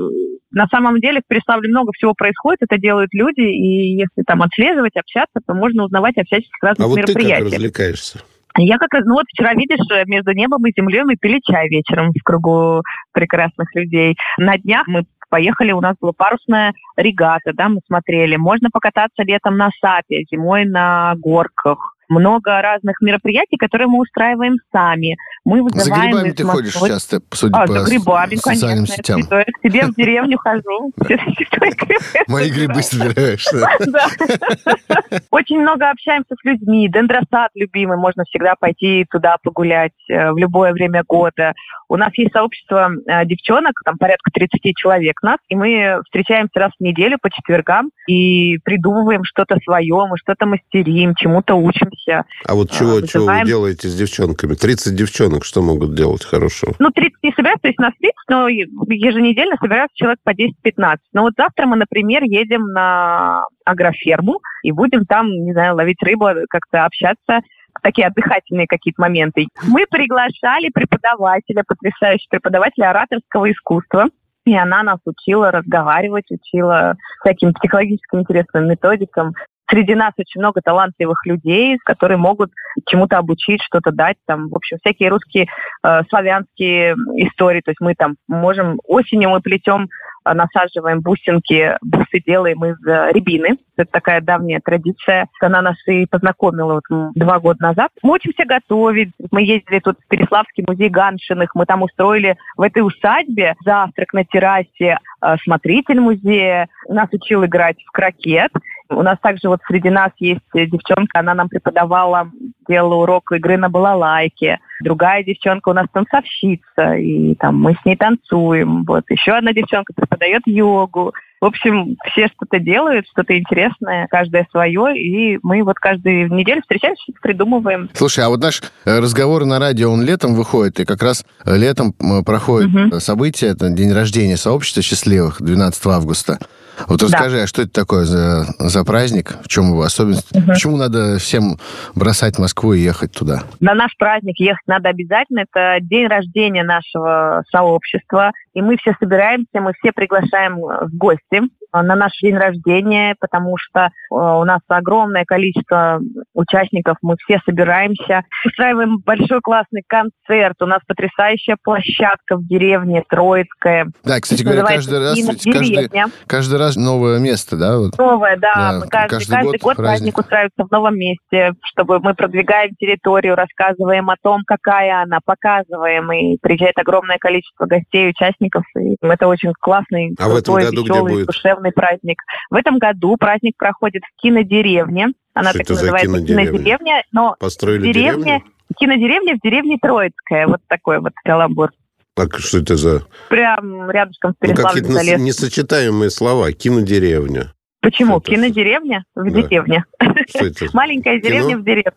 на 0.52 0.68
самом 0.68 1.00
деле 1.00 1.22
в 1.24 1.28
Переславле 1.28 1.70
много 1.70 1.92
всего 1.94 2.14
происходит, 2.14 2.60
это 2.62 2.80
делают 2.80 3.14
люди, 3.14 3.42
и 3.42 3.98
если 3.98 4.24
там 4.26 4.42
отслеживать, 4.42 4.96
общаться, 4.96 5.40
то 5.46 5.54
можно 5.54 5.86
узнавать 5.86 6.18
о 6.18 6.24
всяческих 6.24 6.64
разных 6.64 6.86
а 6.86 6.90
вот 6.90 6.98
мероприятиях. 6.98 7.38
ты 7.38 7.44
как 7.44 7.54
развлекаешься? 7.54 8.20
Я 8.58 8.78
как 8.78 8.94
раз, 8.94 9.06
ну 9.06 9.14
вот 9.14 9.26
вчера, 9.32 9.54
видишь, 9.54 9.80
между 10.08 10.34
небом 10.34 10.66
и 10.66 10.74
землей 10.76 11.04
мы 11.04 11.16
пили 11.16 11.40
чай 11.44 11.70
вечером 11.70 12.12
в 12.12 12.24
кругу 12.24 12.82
прекрасных 13.14 13.74
людей. 13.76 14.18
На 14.38 14.58
днях 14.58 14.88
мы 14.88 15.06
поехали, 15.30 15.72
у 15.72 15.82
нас 15.82 15.96
была 16.02 16.14
парусная 16.14 16.74
регата, 16.98 17.54
да, 17.54 17.70
мы 17.70 17.80
смотрели. 17.86 18.36
Можно 18.36 18.70
покататься 18.72 19.22
летом 19.24 19.56
на 19.56 19.70
сапе, 19.80 20.24
зимой 20.30 20.66
на 20.66 21.14
горках 21.18 21.96
много 22.10 22.62
разных 22.62 23.00
мероприятий, 23.02 23.58
которые 23.58 23.88
мы 23.88 24.00
устраиваем 24.00 24.58
сами. 24.72 25.16
Мы 25.46 25.62
вызываем... 25.62 26.14
За 26.14 26.20
грибами 26.20 26.32
ты 26.32 26.44
ходишь 26.44 26.74
часто, 26.74 27.22
судя 27.32 27.58
а, 27.58 27.68
по 27.68 27.80
за 27.80 27.86
грибами, 27.86 28.36
социальным 28.36 28.86
конечно, 28.86 28.96
сетям. 28.96 29.20
Я 29.30 29.44
к 29.46 29.62
себе 29.64 29.86
в 29.86 29.96
деревню 29.96 30.38
хожу. 30.38 30.92
Мои 32.28 32.50
грибы 32.50 32.82
собираешь. 32.82 33.46
Очень 35.32 35.62
много 35.62 35.90
общаемся 35.90 36.36
с 36.36 36.44
людьми. 36.46 36.90
Дендросад 36.90 37.52
любимый, 37.56 37.98
можно 37.98 38.24
всегда 38.26 38.56
пойти 38.60 39.06
туда 39.10 39.38
погулять 39.44 39.94
э, 40.10 40.32
в 40.32 40.38
любое 40.38 40.74
время 40.74 41.04
года. 41.08 41.54
У 41.88 41.96
нас 41.96 42.10
есть 42.18 42.34
сообщество 42.34 42.92
э, 43.08 43.26
девчонок, 43.26 43.74
там 43.86 43.98
порядка 43.98 44.32
30 44.32 44.76
человек 44.76 45.22
нас, 45.22 45.38
и 45.50 45.56
мы 45.56 46.02
встречаемся 46.06 46.60
раз 46.60 46.72
в 46.80 46.84
неделю 46.84 47.18
по 47.22 47.30
четвергам 47.30 47.92
и 48.08 48.58
придумываем 48.64 49.24
что-то 49.24 49.58
свое, 49.64 50.06
мы 50.10 50.18
что-то 50.18 50.46
мастерим, 50.46 51.16
чему-то 51.16 51.56
учимся 51.56 51.99
собираемся. 52.00 52.30
А 52.46 52.56
вот 52.56 52.72
чего, 52.72 52.96
вызываем... 52.96 53.08
чего 53.08 53.26
вы 53.26 53.46
делаете 53.46 53.88
с 53.88 53.96
девчонками? 53.96 54.56
30 54.56 54.96
девчонок 54.96 55.46
что 55.46 55.62
могут 55.62 55.96
делать 55.96 56.24
хорошего? 56.24 56.74
Ну, 56.80 56.90
30 56.90 57.14
не 57.24 57.32
собираются, 57.32 57.62
то 57.62 57.68
есть 57.68 57.80
нас 57.80 57.94
30, 58.00 58.16
но 58.30 58.48
еженедельно 58.48 59.56
собираются 59.60 59.96
человек 59.96 60.20
по 60.24 60.32
10-15. 60.32 60.98
Но 61.14 61.22
вот 61.22 61.34
завтра 61.38 61.66
мы, 61.66 61.76
например, 61.76 62.24
едем 62.24 62.68
на 62.68 63.46
агроферму 63.66 64.40
и 64.64 64.72
будем 64.72 65.06
там, 65.06 65.30
не 65.30 65.54
знаю, 65.54 65.76
ловить 65.76 66.02
рыбу, 66.02 66.28
как-то 66.50 66.86
общаться 66.86 67.42
такие 67.82 68.08
отдыхательные 68.08 68.68
какие-то 68.68 69.02
моменты. 69.02 69.48
Мы 69.64 69.86
приглашали 69.90 70.70
преподавателя, 70.74 71.64
потрясающего 71.66 72.30
преподавателя 72.32 72.90
ораторского 72.90 73.50
искусства, 73.50 74.08
и 74.46 74.56
она 74.56 74.84
нас 74.84 75.00
учила 75.06 75.52
разговаривать, 75.52 76.26
учила 76.32 76.96
всяким 77.22 77.54
психологическим 77.54 78.22
интересным 78.22 78.68
методикам. 78.68 79.34
Среди 79.70 79.96
нас 79.96 80.14
очень 80.18 80.42
много 80.42 80.62
талантливых 80.62 81.26
людей, 81.26 81.78
которые 81.86 82.18
могут 82.18 82.52
чему-то 82.88 83.18
обучить, 83.18 83.62
что-то 83.62 83.92
дать. 83.92 84.18
Там, 84.26 84.50
в 84.50 84.56
общем, 84.56 84.78
всякие 84.84 85.10
русские, 85.10 85.48
э, 85.84 86.02
славянские 86.10 86.96
истории. 87.18 87.62
То 87.62 87.72
есть 87.72 87.82
мы 87.82 87.94
там 87.96 88.16
можем 88.28 88.80
осенью 88.88 89.30
мы 89.30 89.42
плетем 89.42 89.90
Э, 90.26 90.34
насаживаем 90.34 91.02
бусинки, 91.02 91.78
бусы 91.82 92.22
делаем 92.26 92.64
из 92.66 92.76
э, 92.86 93.12
рябины. 93.14 93.58
Это 93.78 93.92
такая 93.92 94.22
давняя 94.22 94.60
традиция. 94.60 95.28
Она 95.42 95.62
нас 95.62 95.76
и 95.88 96.06
познакомила 96.06 96.82
вот 96.82 97.14
два 97.16 97.40
года 97.40 97.62
назад. 97.62 97.92
Мы 98.04 98.14
учимся 98.14 98.46
готовить. 98.46 99.12
Мы 99.32 99.44
ездили 99.44 99.80
тут 99.80 99.98
в 100.00 100.08
Переславский 100.08 100.66
музей 100.68 100.90
Ганшиных. 100.90 101.56
Мы 101.56 101.66
там 101.66 101.82
устроили 101.82 102.38
в 102.58 102.62
этой 102.62 102.86
усадьбе 102.86 103.56
завтрак 103.64 104.14
на 104.14 104.26
террасе. 104.26 105.00
Э, 105.22 105.36
смотритель 105.44 106.00
музея 106.00 106.68
нас 106.88 107.08
учил 107.12 107.46
играть 107.46 107.78
в 107.86 107.92
крокет. 107.92 108.52
У 108.90 109.04
нас 109.04 109.20
также 109.22 109.50
вот 109.50 109.60
среди 109.68 109.90
нас 109.90 110.12
есть 110.18 110.42
девчонка, 110.54 111.20
она 111.20 111.36
нам 111.36 111.48
преподавала, 111.48 112.32
делала 112.68 112.96
урок 112.96 113.32
игры 113.32 113.58
на 113.58 113.70
балалайке. 113.70 114.60
Другая 114.82 115.24
девчонка 115.24 115.70
у 115.70 115.74
нас 115.74 115.88
танцовщица, 115.94 116.96
и 116.96 117.36
там 117.36 117.60
мы 117.60 117.76
с 117.76 117.86
ней 117.86 117.96
танцуем. 117.96 118.86
Вот 118.86 119.04
еще 119.10 119.34
одна 119.34 119.54
девчонка 119.54 119.94
преподает 119.94 120.42
йогу. 120.46 121.14
В 121.42 121.46
общем, 121.46 121.96
все 122.12 122.28
что-то 122.28 122.60
делают, 122.60 123.08
что-то 123.08 123.38
интересное, 123.38 124.08
каждое 124.08 124.46
свое, 124.52 124.98
и 124.98 125.40
мы 125.42 125.64
вот 125.64 125.78
каждую 125.78 126.34
неделю 126.34 126.62
встречаемся 126.62 127.14
придумываем. 127.22 127.90
Слушай, 127.94 128.26
а 128.26 128.30
вот 128.30 128.42
наш 128.42 128.62
э, 128.86 129.00
разговор 129.00 129.46
на 129.46 129.58
радио, 129.58 129.90
он 129.90 130.02
летом 130.04 130.36
выходит, 130.36 130.82
и 130.82 130.86
как 130.86 131.02
раз 131.02 131.26
э, 131.46 131.56
летом 131.56 131.94
проходит 132.26 132.76
угу. 132.76 133.00
событие, 133.00 133.52
это 133.52 133.70
день 133.70 133.94
рождения 133.94 134.36
сообщества 134.36 134.82
счастливых, 134.82 135.42
12 135.42 135.86
августа. 135.88 136.40
Вот 136.88 137.02
расскажи, 137.02 137.38
да. 137.38 137.44
а 137.44 137.48
что 137.48 137.62
это 137.64 137.72
такое 137.72 138.06
за, 138.06 138.46
за 138.60 138.84
праздник? 138.84 139.36
В 139.44 139.48
чем 139.48 139.70
его 139.70 139.82
особенность? 139.82 140.36
Угу. 140.36 140.46
Почему 140.48 140.78
надо 140.78 141.18
всем 141.20 141.58
бросать 141.96 142.40
Москву 142.40 142.74
и 142.74 142.80
ехать 142.80 143.12
туда? 143.12 143.44
На 143.60 143.74
наш 143.74 143.96
праздник 143.98 144.40
ехать 144.40 144.68
надо 144.68 144.90
обязательно. 144.90 145.46
Это 145.52 145.78
день 145.82 146.08
рождения 146.08 146.64
нашего 146.64 147.44
сообщества. 147.52 148.32
И 148.54 148.62
мы 148.62 148.78
все 148.78 148.94
собираемся, 149.00 149.62
мы 149.62 149.74
все 149.80 149.92
приглашаем 149.92 150.58
в 150.60 150.90
гости 150.96 151.42
на 151.74 151.96
наш 151.96 152.12
день 152.22 152.36
рождения, 152.36 153.16
потому 153.20 153.58
что 153.58 153.86
э, 153.86 153.90
у 154.10 154.44
нас 154.44 154.60
огромное 154.68 155.26
количество 155.26 156.00
участников, 156.34 156.98
мы 157.02 157.16
все 157.24 157.40
собираемся, 157.46 158.24
устраиваем 158.46 158.98
большой 159.06 159.40
классный 159.42 159.84
концерт, 159.88 160.56
у 160.62 160.66
нас 160.66 160.80
потрясающая 160.88 161.58
площадка 161.62 162.38
в 162.38 162.48
деревне 162.48 163.04
Троицкая. 163.08 163.92
Да, 164.04 164.20
кстати 164.20 164.44
говоря, 164.44 164.64
каждый 164.64 165.00
раз, 165.00 165.20
каждый, 165.44 165.90
каждый 166.28 166.60
раз 166.60 166.76
новое 166.76 167.20
место, 167.20 167.58
да? 167.58 167.78
Вот. 167.78 167.98
Новое, 167.98 168.38
да. 168.38 168.54
да 168.54 168.80
мы 168.80 168.88
каждый, 168.88 169.10
каждый, 169.10 169.32
каждый 169.32 169.46
год, 169.46 169.62
год 169.62 169.76
праздник. 169.76 169.86
праздник 169.86 170.18
устраивается 170.18 170.66
в 170.66 170.72
новом 170.72 170.96
месте, 170.98 171.54
чтобы 171.64 172.00
мы 172.00 172.14
продвигаем 172.14 172.72
территорию, 172.80 173.36
рассказываем 173.36 174.10
о 174.10 174.16
том, 174.22 174.42
какая 174.46 175.04
она, 175.04 175.20
показываем, 175.24 176.12
и 176.12 176.38
приезжает 176.42 176.78
огромное 176.78 177.18
количество 177.18 177.66
гостей, 177.66 178.10
участников, 178.10 178.64
и 178.78 178.96
это 179.02 179.28
очень 179.28 179.52
классный, 179.60 180.16
а 180.18 180.24
крутой, 180.24 180.34
в 180.34 180.40
этом 180.40 180.76
году 180.76 180.82
веселый, 180.84 181.02
где 181.02 181.14
будет? 181.14 181.28
душевный 181.28 181.59
праздник. 181.72 182.22
В 182.50 182.56
этом 182.56 182.78
году 182.78 183.18
праздник 183.18 183.56
проходит 183.58 184.04
в 184.04 184.22
кинодеревне. 184.22 185.10
Она 185.34 185.50
Что 185.50 185.60
так 185.60 185.70
называется 185.70 186.08
кинодеревня? 186.08 186.52
кинодеревня, 186.52 187.04
но 187.12 187.36
Построили 187.40 187.92
деревня, 187.92 188.24
деревню? 188.24 188.44
кинодеревня 188.78 189.36
в 189.36 189.40
деревне 189.42 189.78
Троицкая. 189.82 190.48
Вот 190.48 190.62
такой 190.68 191.00
вот 191.00 191.14
каламбур. 191.24 191.72
Так 192.16 192.38
что 192.40 192.58
это 192.58 192.76
за... 192.76 193.04
Прям 193.30 193.90
рядышком 193.90 194.34
с 194.34 194.36
Переславлем 194.40 194.92
ну, 194.92 194.98
какие-то 194.98 195.22
несочетаемые 195.22 196.10
слова. 196.10 196.52
Кинодеревня. 196.52 197.54
Почему? 197.82 198.20
Что 198.20 198.32
Кинодеревня 198.32 199.06
в 199.16 199.24
да. 199.24 199.42
деревне. 199.42 199.86
Что 200.28 200.46
это? 200.46 200.66
Маленькая 200.74 201.22
деревня 201.22 201.58
в 201.58 201.64
деревне. 201.64 201.94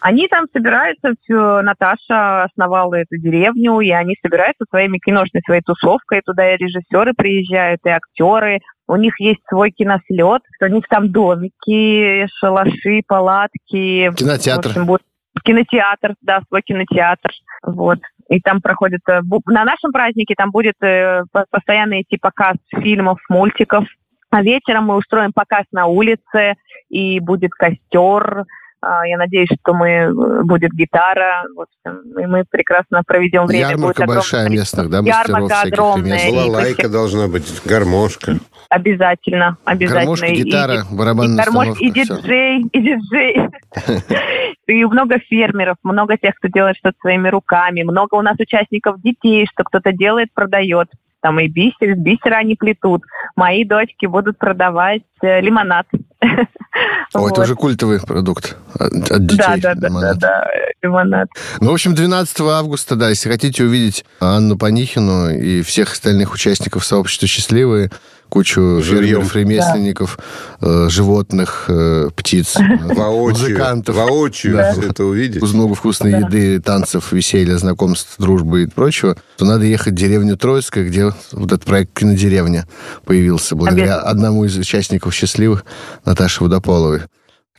Они 0.00 0.28
там 0.28 0.46
собираются, 0.52 1.12
Наташа 1.28 2.44
основала 2.44 2.94
эту 2.94 3.18
деревню, 3.18 3.80
и 3.80 3.90
они 3.90 4.16
собираются 4.22 4.64
своими 4.70 4.98
киношной 4.98 5.42
своей 5.44 5.62
тусовкой, 5.62 6.22
туда 6.24 6.54
и 6.54 6.56
режиссеры 6.56 7.12
приезжают, 7.14 7.80
и 7.84 7.90
актеры, 7.90 8.60
у 8.90 8.96
них 8.96 9.20
есть 9.20 9.40
свой 9.48 9.70
кинослет, 9.70 10.42
у 10.60 10.66
них 10.66 10.84
там 10.88 11.12
домики, 11.12 12.26
шалаши, 12.38 13.02
палатки. 13.06 14.12
Кинотеатр. 14.16 14.68
В 14.68 14.70
общем, 14.70 14.86
будет 14.86 15.02
кинотеатр, 15.44 16.14
да, 16.22 16.40
свой 16.48 16.62
кинотеатр. 16.62 17.30
Вот. 17.62 18.00
И 18.28 18.40
там 18.40 18.60
проходит... 18.60 19.00
Э, 19.08 19.20
на 19.46 19.64
нашем 19.64 19.92
празднике 19.92 20.34
там 20.36 20.50
будет 20.50 20.74
э, 20.82 21.22
постоянно 21.50 22.00
идти 22.00 22.16
показ 22.16 22.56
фильмов, 22.72 23.18
мультиков. 23.28 23.84
А 24.30 24.42
вечером 24.42 24.86
мы 24.86 24.96
устроим 24.96 25.32
показ 25.32 25.66
на 25.72 25.86
улице, 25.86 26.54
и 26.88 27.20
будет 27.20 27.52
костер, 27.52 28.44
я 28.82 29.18
надеюсь, 29.18 29.48
что 29.62 29.74
мы 29.74 29.88
э, 29.88 30.42
будет 30.42 30.72
гитара, 30.72 31.44
вот, 31.54 31.68
и 31.84 32.26
мы 32.26 32.44
прекрасно 32.48 33.02
проведем 33.06 33.46
время. 33.46 33.70
Ярмарка 33.70 34.04
будет 34.04 34.14
большая 34.16 34.48
местных, 34.48 34.88
да, 34.88 35.00
Ярмарка 35.00 35.60
огромная. 35.62 36.30
Балалайка 36.30 36.88
должна 36.88 37.28
быть, 37.28 37.46
гармошка. 37.64 38.38
Обязательно, 38.68 39.58
обязательно. 39.64 40.00
Гармошка, 40.00 40.30
гитара, 40.30 40.74
и, 40.74 40.94
барабанная 40.94 41.42
и, 41.42 41.46
гармош, 41.46 41.80
и 41.80 41.90
диджей, 41.90 42.60
и 42.72 42.80
диджей. 42.80 43.48
И 44.66 44.84
много 44.84 45.18
фермеров, 45.18 45.78
много 45.82 46.16
тех, 46.16 46.36
кто 46.36 46.46
делает 46.46 46.76
что-то 46.76 46.96
своими 47.00 47.28
руками, 47.28 47.82
много 47.82 48.14
у 48.14 48.22
нас 48.22 48.36
участников 48.38 49.02
детей, 49.02 49.44
что 49.50 49.64
кто-то 49.64 49.90
делает, 49.90 50.32
продает 50.32 50.88
там 51.20 51.38
и 51.38 51.48
бисер, 51.48 51.90
из 51.90 51.98
бисера 51.98 52.36
они 52.36 52.56
плетут. 52.56 53.02
Мои 53.36 53.64
дочки 53.64 54.06
будут 54.06 54.38
продавать 54.38 55.02
э, 55.22 55.40
лимонад. 55.40 55.86
О, 57.12 57.20
вот. 57.20 57.32
это 57.32 57.42
уже 57.42 57.56
культовый 57.56 58.00
продукт 58.00 58.56
от, 58.74 59.10
от 59.10 59.26
детей. 59.26 59.60
Да, 59.60 59.74
да, 59.74 59.88
лимонад. 59.88 60.18
да, 60.18 60.28
да, 60.28 60.46
лимонад. 60.82 61.28
Ну, 61.60 61.70
в 61.70 61.74
общем, 61.74 61.94
12 61.94 62.40
августа, 62.40 62.94
да, 62.94 63.08
если 63.08 63.28
хотите 63.28 63.64
увидеть 63.64 64.04
Анну 64.20 64.56
Панихину 64.56 65.30
и 65.30 65.62
всех 65.62 65.92
остальных 65.92 66.32
участников 66.32 66.84
сообщества 66.84 67.26
«Счастливые», 67.26 67.90
кучу 68.30 68.80
Жильем. 68.82 69.28
ремесленников, 69.34 70.18
да. 70.60 70.86
э, 70.86 70.88
животных, 70.88 71.66
э, 71.68 72.08
птиц, 72.16 72.56
воочию, 72.84 73.50
музыкантов. 73.50 73.96
Воочию 73.96 74.56
да. 74.56 74.72
это 74.72 75.04
увидеть. 75.04 75.42
Много 75.42 75.74
вкусной 75.74 76.12
да. 76.12 76.18
еды, 76.20 76.60
танцев, 76.60 77.12
веселья, 77.12 77.58
знакомств, 77.58 78.14
дружбы 78.18 78.62
и 78.62 78.66
прочего, 78.66 79.16
то 79.36 79.44
надо 79.44 79.64
ехать 79.64 79.92
в 79.92 79.96
деревню 79.96 80.36
Троицкая, 80.38 80.84
где 80.84 81.12
вот 81.32 81.52
этот 81.52 81.64
проект 81.64 81.98
«Кинодеревня» 81.98 82.66
появился 83.04 83.54
благодаря 83.56 83.98
одному 83.98 84.44
из 84.44 84.56
участников 84.56 85.12
«Счастливых» 85.12 85.64
Наташе 86.06 86.44
Водополовой. 86.44 87.02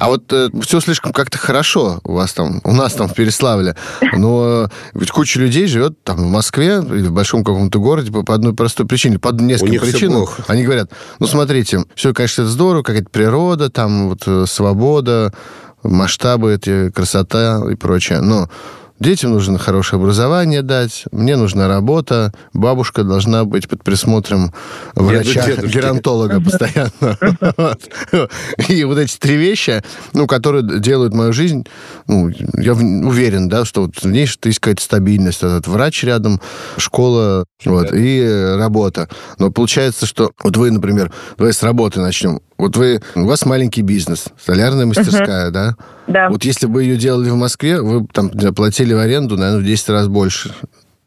А 0.01 0.07
вот 0.07 0.33
э, 0.33 0.49
все 0.63 0.79
слишком 0.79 1.13
как-то 1.13 1.37
хорошо 1.37 1.99
у 2.03 2.13
вас 2.13 2.33
там, 2.33 2.59
у 2.63 2.73
нас 2.73 2.93
там 2.93 3.07
в 3.07 3.13
Переславле. 3.13 3.75
Но 4.13 4.67
ведь 4.95 5.11
куча 5.11 5.39
людей 5.39 5.67
живет 5.67 6.03
там 6.03 6.17
в 6.17 6.27
Москве 6.27 6.77
или 6.77 7.05
в 7.05 7.11
большом 7.11 7.43
каком-то 7.43 7.79
городе 7.79 8.11
по, 8.11 8.23
по 8.23 8.33
одной 8.33 8.55
простой 8.55 8.87
причине, 8.87 9.19
по 9.19 9.29
нескольким 9.29 9.79
причинам. 9.79 10.25
Они 10.47 10.63
говорят, 10.63 10.89
ну 11.19 11.27
смотрите, 11.27 11.85
все, 11.93 12.15
конечно, 12.15 12.41
это 12.41 12.49
здорово, 12.49 12.81
какая-то 12.81 13.11
природа, 13.11 13.69
там 13.69 14.09
вот 14.09 14.23
э, 14.25 14.45
свобода, 14.47 15.35
масштабы, 15.83 16.55
эти, 16.55 16.89
красота 16.89 17.61
и 17.71 17.75
прочее. 17.75 18.21
Но 18.21 18.49
Детям 19.01 19.31
нужно 19.31 19.57
хорошее 19.57 19.99
образование 19.99 20.61
дать, 20.61 21.05
мне 21.11 21.35
нужна 21.35 21.67
работа, 21.67 22.31
бабушка 22.53 23.03
должна 23.03 23.45
быть 23.45 23.67
под 23.67 23.83
присмотром 23.83 24.53
врача, 24.93 25.55
геронтолога 25.55 26.39
постоянно. 26.39 27.17
И 28.67 28.83
вот 28.83 28.99
эти 28.99 29.17
три 29.17 29.37
вещи, 29.37 29.81
ну, 30.13 30.27
которые 30.27 30.79
делают 30.79 31.15
мою 31.15 31.33
жизнь, 31.33 31.65
ну, 32.05 32.29
я 32.53 32.73
уверен, 32.73 33.49
да, 33.49 33.65
что 33.65 33.89
в 33.91 34.05
ней 34.05 34.27
есть 34.43 34.59
какая-то 34.59 34.83
стабильность, 34.83 35.41
этот 35.41 35.65
врач 35.65 36.03
рядом, 36.03 36.39
школа, 36.77 37.45
вот, 37.65 37.91
и 37.91 38.53
работа. 38.55 39.09
Но 39.39 39.49
получается, 39.49 40.05
что 40.05 40.31
вот 40.43 40.57
вы, 40.57 40.69
например, 40.69 41.11
давай 41.39 41.53
с 41.53 41.63
работы 41.63 42.01
начнем. 42.01 42.39
Вот 42.61 42.77
вы, 42.77 43.01
у 43.15 43.25
вас 43.25 43.43
маленький 43.47 43.81
бизнес, 43.81 44.25
солярная 44.39 44.85
мастерская, 44.85 45.47
uh-huh. 45.47 45.51
да? 45.51 45.75
Да. 46.05 46.29
Вот 46.29 46.43
если 46.43 46.67
бы 46.67 46.83
ее 46.83 46.95
делали 46.95 47.31
в 47.31 47.35
Москве, 47.35 47.81
вы 47.81 48.05
там 48.13 48.29
платили 48.29 48.93
в 48.93 48.99
аренду, 48.99 49.35
наверное, 49.35 49.63
в 49.63 49.65
10 49.65 49.89
раз 49.89 50.07
больше. 50.07 50.53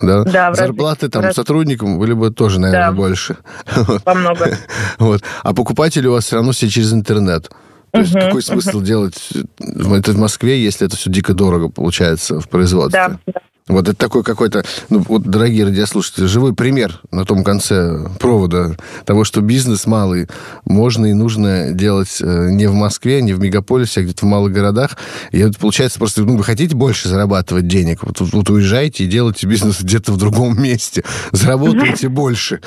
Да, 0.01 0.25
да 0.25 0.53
Зарплаты 0.53 1.09
там 1.09 1.23
раз... 1.23 1.37
сотрудникам 1.37 2.01
были 2.01 2.13
бы 2.13 2.33
тоже, 2.33 2.59
наверное, 2.59 2.91
да. 2.91 2.93
больше. 2.93 3.37
Во 4.05 4.15
много. 4.15 4.59
Вот. 4.99 5.23
А 5.45 5.55
покупатели 5.55 6.09
у 6.09 6.13
вас 6.15 6.25
все 6.25 6.35
равно 6.35 6.51
все 6.51 6.69
через 6.69 6.93
интернет. 6.93 7.49
То 7.93 8.01
есть 8.01 8.13
какой 8.13 8.43
смысл 8.43 8.81
делать 8.81 9.31
это 9.61 10.11
в 10.11 10.19
Москве, 10.19 10.61
если 10.61 10.89
это 10.89 10.97
все 10.97 11.09
дико 11.09 11.35
дорого 11.35 11.69
получается 11.69 12.41
в 12.41 12.49
производстве? 12.49 13.21
Да, 13.27 13.41
вот 13.67 13.89
это 13.89 13.97
такой 13.97 14.23
какой-то, 14.23 14.63
ну, 14.91 15.03
вот, 15.09 15.23
дорогие 15.23 15.65
радиослушатели, 15.65 16.27
живой 16.27 16.55
пример 16.55 17.01
на 17.11 17.25
том 17.25 17.43
конце 17.43 17.99
провода 18.21 18.77
того, 19.07 19.25
что 19.25 19.41
бизнес 19.41 19.87
малый 19.87 20.29
можно 20.67 21.07
и 21.07 21.15
нужно 21.15 21.73
делать 21.73 22.19
э, 22.21 22.51
не 22.51 22.67
в 22.67 22.75
Москве, 22.75 23.23
не 23.23 23.33
в 23.33 23.41
мегаполисе, 23.41 24.01
а 24.01 24.03
где-то 24.03 24.27
в 24.27 24.29
малых 24.29 24.53
городах. 24.53 24.99
И 25.31 25.39
это 25.39 25.59
получается 25.59 25.99
просто, 25.99 26.23
ну, 26.25 26.37
вы 26.37 26.45
хотите 26.45 26.77
больше 26.77 27.09
зарабатывать 27.09 27.67
денег, 27.67 28.03
вот, 28.03 28.21
вот 28.21 28.51
уезжайте 28.51 29.05
и 29.05 29.07
делайте 29.07 29.47
бизнес 29.47 29.81
где-то 29.81 30.13
в 30.13 30.19
другом 30.19 30.63
месте, 30.63 31.03
заработайте 31.33 32.09
больше. 32.09 32.61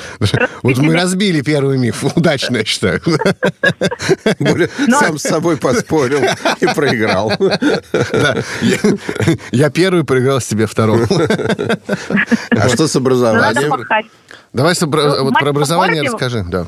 Вот 0.64 0.78
мы 0.78 0.94
разбили 0.94 1.42
первый 1.42 1.78
миф, 1.78 2.02
удачно, 2.16 2.56
я 2.56 2.64
считаю. 2.64 3.00
Сам 4.88 5.16
с 5.16 5.22
собой 5.22 5.56
поспорил 5.56 6.22
и 6.60 6.66
проиграл. 6.74 7.32
Я 9.52 9.70
первый 9.70 10.02
проиграл 10.02 10.40
себе 10.40 10.66
второй 10.66 10.87
втором. 10.96 11.28
А 12.50 12.68
что 12.68 12.86
с 12.86 12.96
образованием? 12.96 13.86
Давай 14.52 14.74
вот 14.80 15.34
про 15.34 15.50
образование 15.50 16.02
расскажи. 16.02 16.44
Да. 16.48 16.66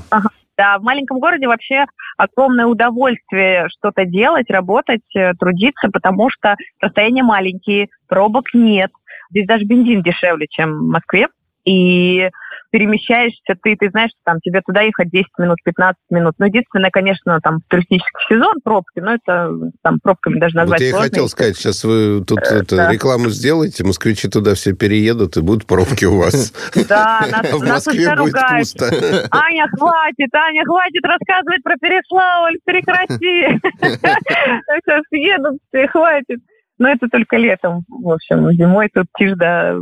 Да, 0.57 0.79
в 0.79 0.83
маленьком 0.83 1.21
городе 1.21 1.47
вообще 1.47 1.87
огромное 2.19 2.67
удовольствие 2.67 3.67
что-то 3.71 4.05
делать, 4.05 4.51
работать, 4.51 5.01
э, 5.17 5.33
трудиться, 5.33 5.89
потому 5.91 6.29
что 6.29 6.55
расстояния 6.83 7.23
маленькие, 7.23 7.89
пробок 8.09 8.53
нет. 8.53 8.91
Здесь 9.31 9.47
даже 9.47 9.65
бензин 9.65 10.03
дешевле, 10.03 10.47
чем 10.51 10.81
в 10.81 10.91
Москве. 10.91 11.29
И 11.65 12.29
перемещаешься, 12.71 13.55
ты, 13.63 13.77
ты 13.77 13.91
знаешь, 13.91 14.11
что 14.11 14.21
там 14.25 14.41
тебе 14.41 14.61
туда 14.65 14.83
ехать 14.83 15.11
10 15.11 15.27
минут, 15.39 15.59
15 15.65 15.97
минут. 16.11 16.35
Ну, 16.39 16.47
единственное, 16.47 16.91
конечно, 16.91 17.41
там 17.43 17.61
туристический 17.69 18.27
сезон 18.29 18.55
пробки, 18.63 19.01
но 19.01 19.15
это 19.15 19.51
там 19.83 19.99
пробками 20.01 20.39
даже 20.39 20.57
назвать 20.57 20.81
вот 20.81 20.85
я 20.85 20.91
сложно. 20.91 21.09
хотел 21.09 21.29
сказать, 21.29 21.57
сейчас 21.57 21.85
вы 21.85 22.25
тут 22.25 22.41
э, 22.41 22.57
это, 22.57 22.77
да. 22.77 22.93
рекламу 22.93 23.29
сделаете, 23.31 23.85
москвичи 23.85 24.29
туда 24.29 24.55
все 24.55 24.75
переедут, 24.75 25.37
и 25.37 25.43
будут 25.43 25.67
пробки 25.67 26.05
у 26.05 26.17
вас. 26.17 26.53
Да, 26.89 27.27
нас, 27.61 27.87
будет 27.87 28.35
пусто. 28.59 28.87
Аня, 29.31 29.67
хватит, 29.77 30.35
Аня, 30.35 30.65
хватит 30.65 31.05
рассказывать 31.05 31.63
про 31.63 31.77
Переславль, 31.77 32.59
прекрати. 32.65 33.61
Сейчас 33.81 35.03
едут 35.11 35.59
все, 35.69 35.89
хватит. 35.89 36.41
Но 36.79 36.89
это 36.89 37.09
только 37.09 37.37
летом, 37.37 37.85
в 37.89 38.11
общем, 38.11 38.51
зимой 38.53 38.89
тут 38.93 39.07
тишь 39.19 39.35
да 39.37 39.77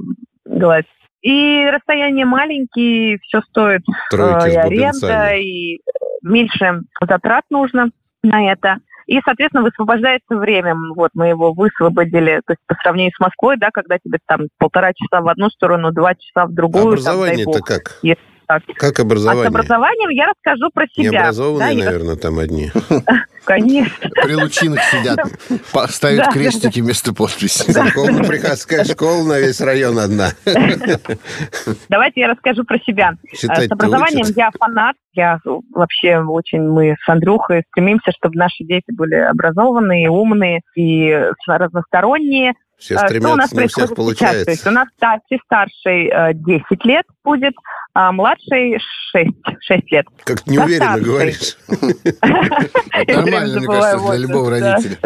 гладь. 0.45 0.87
И 1.23 1.67
расстояние 1.67 2.27
маленькие, 2.27 3.19
все 3.19 3.41
стоит 3.43 3.83
Тройки 4.11 4.49
э, 4.49 4.53
и 4.53 4.57
аренда, 4.57 5.35
и 5.35 5.81
меньше 6.23 6.83
затрат 7.01 7.45
нужно 7.51 7.91
на 8.23 8.53
это. 8.53 8.79
И, 9.07 9.19
соответственно, 9.25 9.63
высвобождается 9.63 10.37
время. 10.37 10.77
Вот 10.95 11.11
мы 11.15 11.29
его 11.29 11.55
высвободили. 11.55 12.43
То 12.47 12.53
есть 12.53 12.61
по 12.67 12.75
сравнению 12.83 13.13
с 13.17 13.21
Москвой, 13.21 13.57
да, 13.57 13.71
когда 13.73 13.99
тебе 13.99 14.19
там 14.27 14.49
полтора 14.59 14.93
часа 14.93 15.23
в 15.23 15.29
одну 15.29 15.49
сторону, 15.49 15.93
два 15.93 16.15
часа 16.15 16.47
в 16.47 16.53
другую. 16.53 16.89
Образование-то 16.89 17.61
как? 17.61 17.99
Если 18.03 18.23
так. 18.49 18.63
Как 18.77 18.99
образование? 18.99 19.49
А 19.49 19.51
с 19.51 19.55
образованием 19.55 20.09
я 20.11 20.27
расскажу 20.27 20.71
про 20.73 20.87
себя. 20.89 21.11
Необразованные, 21.11 21.77
да, 21.77 21.85
наверное, 21.85 22.15
я... 22.15 22.21
там 22.21 22.39
одни. 22.39 22.73
Конечно. 23.45 24.11
При 24.23 24.35
лучинах 24.35 24.81
сидят, 24.85 25.19
ставят 25.91 26.33
крестики 26.33 26.81
вместо 26.81 27.15
подписи. 27.15 27.71
Церковно-приходская 27.71 28.85
школа 28.85 29.25
на 29.25 29.39
весь 29.39 29.61
район 29.61 29.99
одна. 29.99 30.31
Давайте 31.89 32.21
я 32.21 32.29
расскажу 32.29 32.65
про 32.65 32.79
себя. 32.81 33.13
С 33.33 33.45
образованием 33.71 34.27
я 34.35 34.51
фанат. 34.59 34.97
Я 35.13 35.39
вообще 35.75 36.19
очень, 36.19 36.63
мы 36.63 36.97
с 37.05 37.09
Андрюхой 37.09 37.65
стремимся, 37.71 38.13
чтобы 38.13 38.37
наши 38.37 38.65
дети 38.65 38.93
были 38.93 39.15
образованные, 39.15 40.11
умные 40.11 40.61
и 40.75 41.15
разносторонние. 41.47 42.55
Все 42.79 42.97
стремятся, 42.97 43.33
у 43.33 43.37
нас 43.37 43.53
но 43.53 43.65
у 43.65 43.67
всех 43.67 43.95
получается. 43.95 44.45
То 44.45 44.51
есть 44.53 44.67
у 44.67 44.71
нас 44.71 44.89
Тати 45.01 45.41
старший 45.45 46.13
10 46.35 46.65
э, 46.71 46.77
лет 46.85 47.05
будет, 47.25 47.55
а 47.99 48.13
младший 48.13 48.79
6, 49.11 49.31
6 49.61 49.91
лет. 49.91 50.07
Как 50.23 50.47
неуверенно 50.47 51.01
говоришь. 51.01 51.57
Нормально, 53.09 53.59
мне 53.59 53.67
кажется, 53.67 54.07
для 54.07 54.17
любого 54.19 54.51
родителя. 54.51 54.99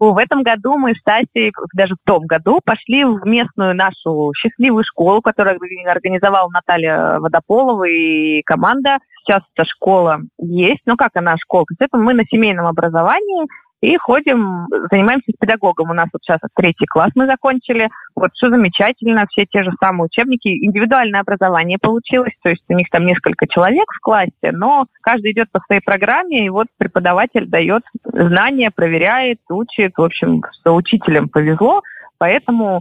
В 0.00 0.18
этом 0.18 0.42
году 0.42 0.76
мы 0.76 0.94
с 0.94 1.02
Тасей, 1.04 1.52
даже 1.72 1.94
в 1.94 2.04
том 2.04 2.26
году, 2.26 2.58
пошли 2.64 3.04
в 3.04 3.24
местную 3.24 3.76
нашу 3.76 4.32
счастливую 4.36 4.82
школу, 4.82 5.22
которую 5.22 5.60
организовала 5.86 6.48
Наталья 6.48 7.20
Водополова 7.20 7.84
и 7.84 8.42
команда. 8.42 8.98
Сейчас 9.22 9.42
эта 9.54 9.64
школа 9.64 10.22
есть. 10.38 10.82
Ну, 10.86 10.96
как 10.96 11.12
она 11.14 11.36
школа? 11.36 11.66
То 11.68 11.74
есть 11.74 11.82
это 11.82 12.02
мы 12.02 12.14
на 12.14 12.24
семейном 12.24 12.66
образовании, 12.66 13.46
и 13.84 13.96
ходим, 13.98 14.66
занимаемся 14.90 15.30
с 15.30 15.38
педагогом. 15.38 15.90
У 15.90 15.94
нас 15.94 16.08
вот 16.12 16.22
сейчас 16.22 16.40
третий 16.54 16.86
класс 16.86 17.10
мы 17.14 17.26
закончили. 17.26 17.90
Вот 18.14 18.32
все 18.32 18.48
замечательно, 18.48 19.26
все 19.28 19.44
те 19.44 19.62
же 19.62 19.72
самые 19.78 20.06
учебники. 20.06 20.48
Индивидуальное 20.48 21.20
образование 21.20 21.78
получилось, 21.78 22.32
то 22.42 22.48
есть 22.48 22.62
у 22.68 22.74
них 22.74 22.88
там 22.90 23.04
несколько 23.04 23.46
человек 23.46 23.92
в 23.92 24.00
классе, 24.00 24.52
но 24.52 24.86
каждый 25.02 25.32
идет 25.32 25.50
по 25.50 25.60
своей 25.66 25.82
программе, 25.82 26.46
и 26.46 26.50
вот 26.50 26.68
преподаватель 26.78 27.46
дает 27.46 27.82
знания, 28.04 28.70
проверяет, 28.74 29.40
учит. 29.50 29.92
В 29.96 30.02
общем, 30.02 30.42
с 30.50 30.70
учителем 30.70 31.28
повезло, 31.28 31.82
поэтому 32.18 32.80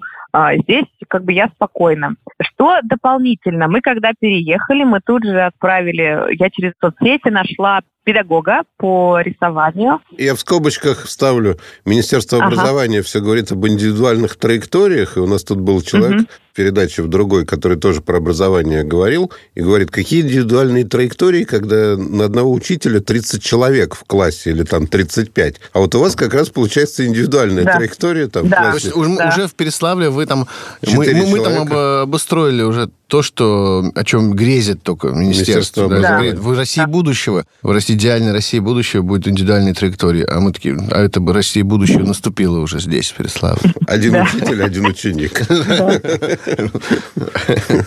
здесь 0.64 0.86
как 1.08 1.24
бы 1.24 1.34
я 1.34 1.48
спокойна. 1.50 2.16
Что 2.42 2.80
дополнительно? 2.84 3.68
Мы 3.68 3.82
когда 3.82 4.12
переехали, 4.20 4.84
мы 4.84 5.00
тут 5.06 5.24
же 5.24 5.40
отправили, 5.42 6.36
я 6.40 6.50
через 6.50 6.74
соцсети 6.82 7.30
нашла 7.30 7.82
педагога 8.04 8.64
по 8.78 9.20
рисованию. 9.22 10.02
Я 10.18 10.36
в 10.36 10.40
скобочках 10.40 11.08
ставлю 11.10 11.58
Министерство 11.86 12.44
образования 12.44 13.00
ага. 13.00 13.06
все 13.06 13.22
говорит 13.22 13.52
об 13.52 13.66
индивидуальных 13.66 14.36
траекториях, 14.36 15.18
и 15.18 15.20
у 15.20 15.28
нас 15.28 15.44
тут 15.44 15.60
был 15.60 15.82
человек 15.82 16.22
угу. 16.22 16.28
в 16.52 16.56
передаче 16.56 17.02
в 17.02 17.08
другой, 17.08 17.46
который 17.46 17.78
тоже 17.78 18.02
про 18.02 18.18
образование 18.18 18.84
говорил, 18.84 19.32
и 19.56 19.62
говорит, 19.62 19.90
какие 19.90 20.22
индивидуальные 20.22 20.86
траектории, 20.86 21.46
когда 21.46 21.96
на 21.96 22.26
одного 22.26 22.52
учителя 22.52 23.00
30 23.00 23.42
человек 23.42 23.96
в 23.96 24.04
классе 24.04 24.52
или 24.52 24.64
там 24.64 24.88
35, 24.88 25.56
а 25.72 25.80
вот 25.80 25.96
у 25.96 26.00
вас 26.00 26.16
как 26.16 26.34
раз 26.34 26.50
получается 26.50 27.06
индивидуальная 27.06 27.64
да. 27.64 27.78
траектория 27.78 28.28
там 28.28 28.50
да. 28.50 28.58
в 28.58 28.72
классе. 28.72 28.92
Да. 28.94 29.30
уже 29.30 29.48
в 29.48 29.56
Переславле 29.56 30.10
вы 30.10 30.23
там... 30.26 30.48
Мы, 30.82 31.14
мы, 31.14 31.26
мы 31.28 31.40
там 31.40 32.02
обустроили 32.04 32.64
уже 32.64 32.90
то, 33.14 33.22
что, 33.22 33.84
о 33.94 34.04
чем 34.04 34.32
грезит 34.32 34.82
только 34.82 35.10
Министерство. 35.10 35.88
Министерство 35.88 36.34
да. 36.34 36.42
В 36.42 36.58
России 36.58 36.82
да. 36.82 36.88
будущего, 36.88 37.46
в 37.62 37.70
России 37.70 37.94
идеальной 37.94 38.32
России 38.32 38.58
будущего 38.58 39.04
будет 39.04 39.28
индивидуальной 39.28 39.76
траектории. 39.76 40.26
А 40.28 40.40
мы 40.40 40.52
такие, 40.52 40.76
а 40.92 41.00
это 41.00 41.20
бы 41.20 41.32
Россия 41.32 41.64
будущего 41.64 42.08
наступила 42.08 42.58
уже 42.58 42.80
здесь, 42.80 43.12
в 43.12 43.18
Переславле. 43.18 43.72
Один 43.86 44.20
учитель, 44.20 44.64
один 44.64 44.88
ученик. 44.88 45.44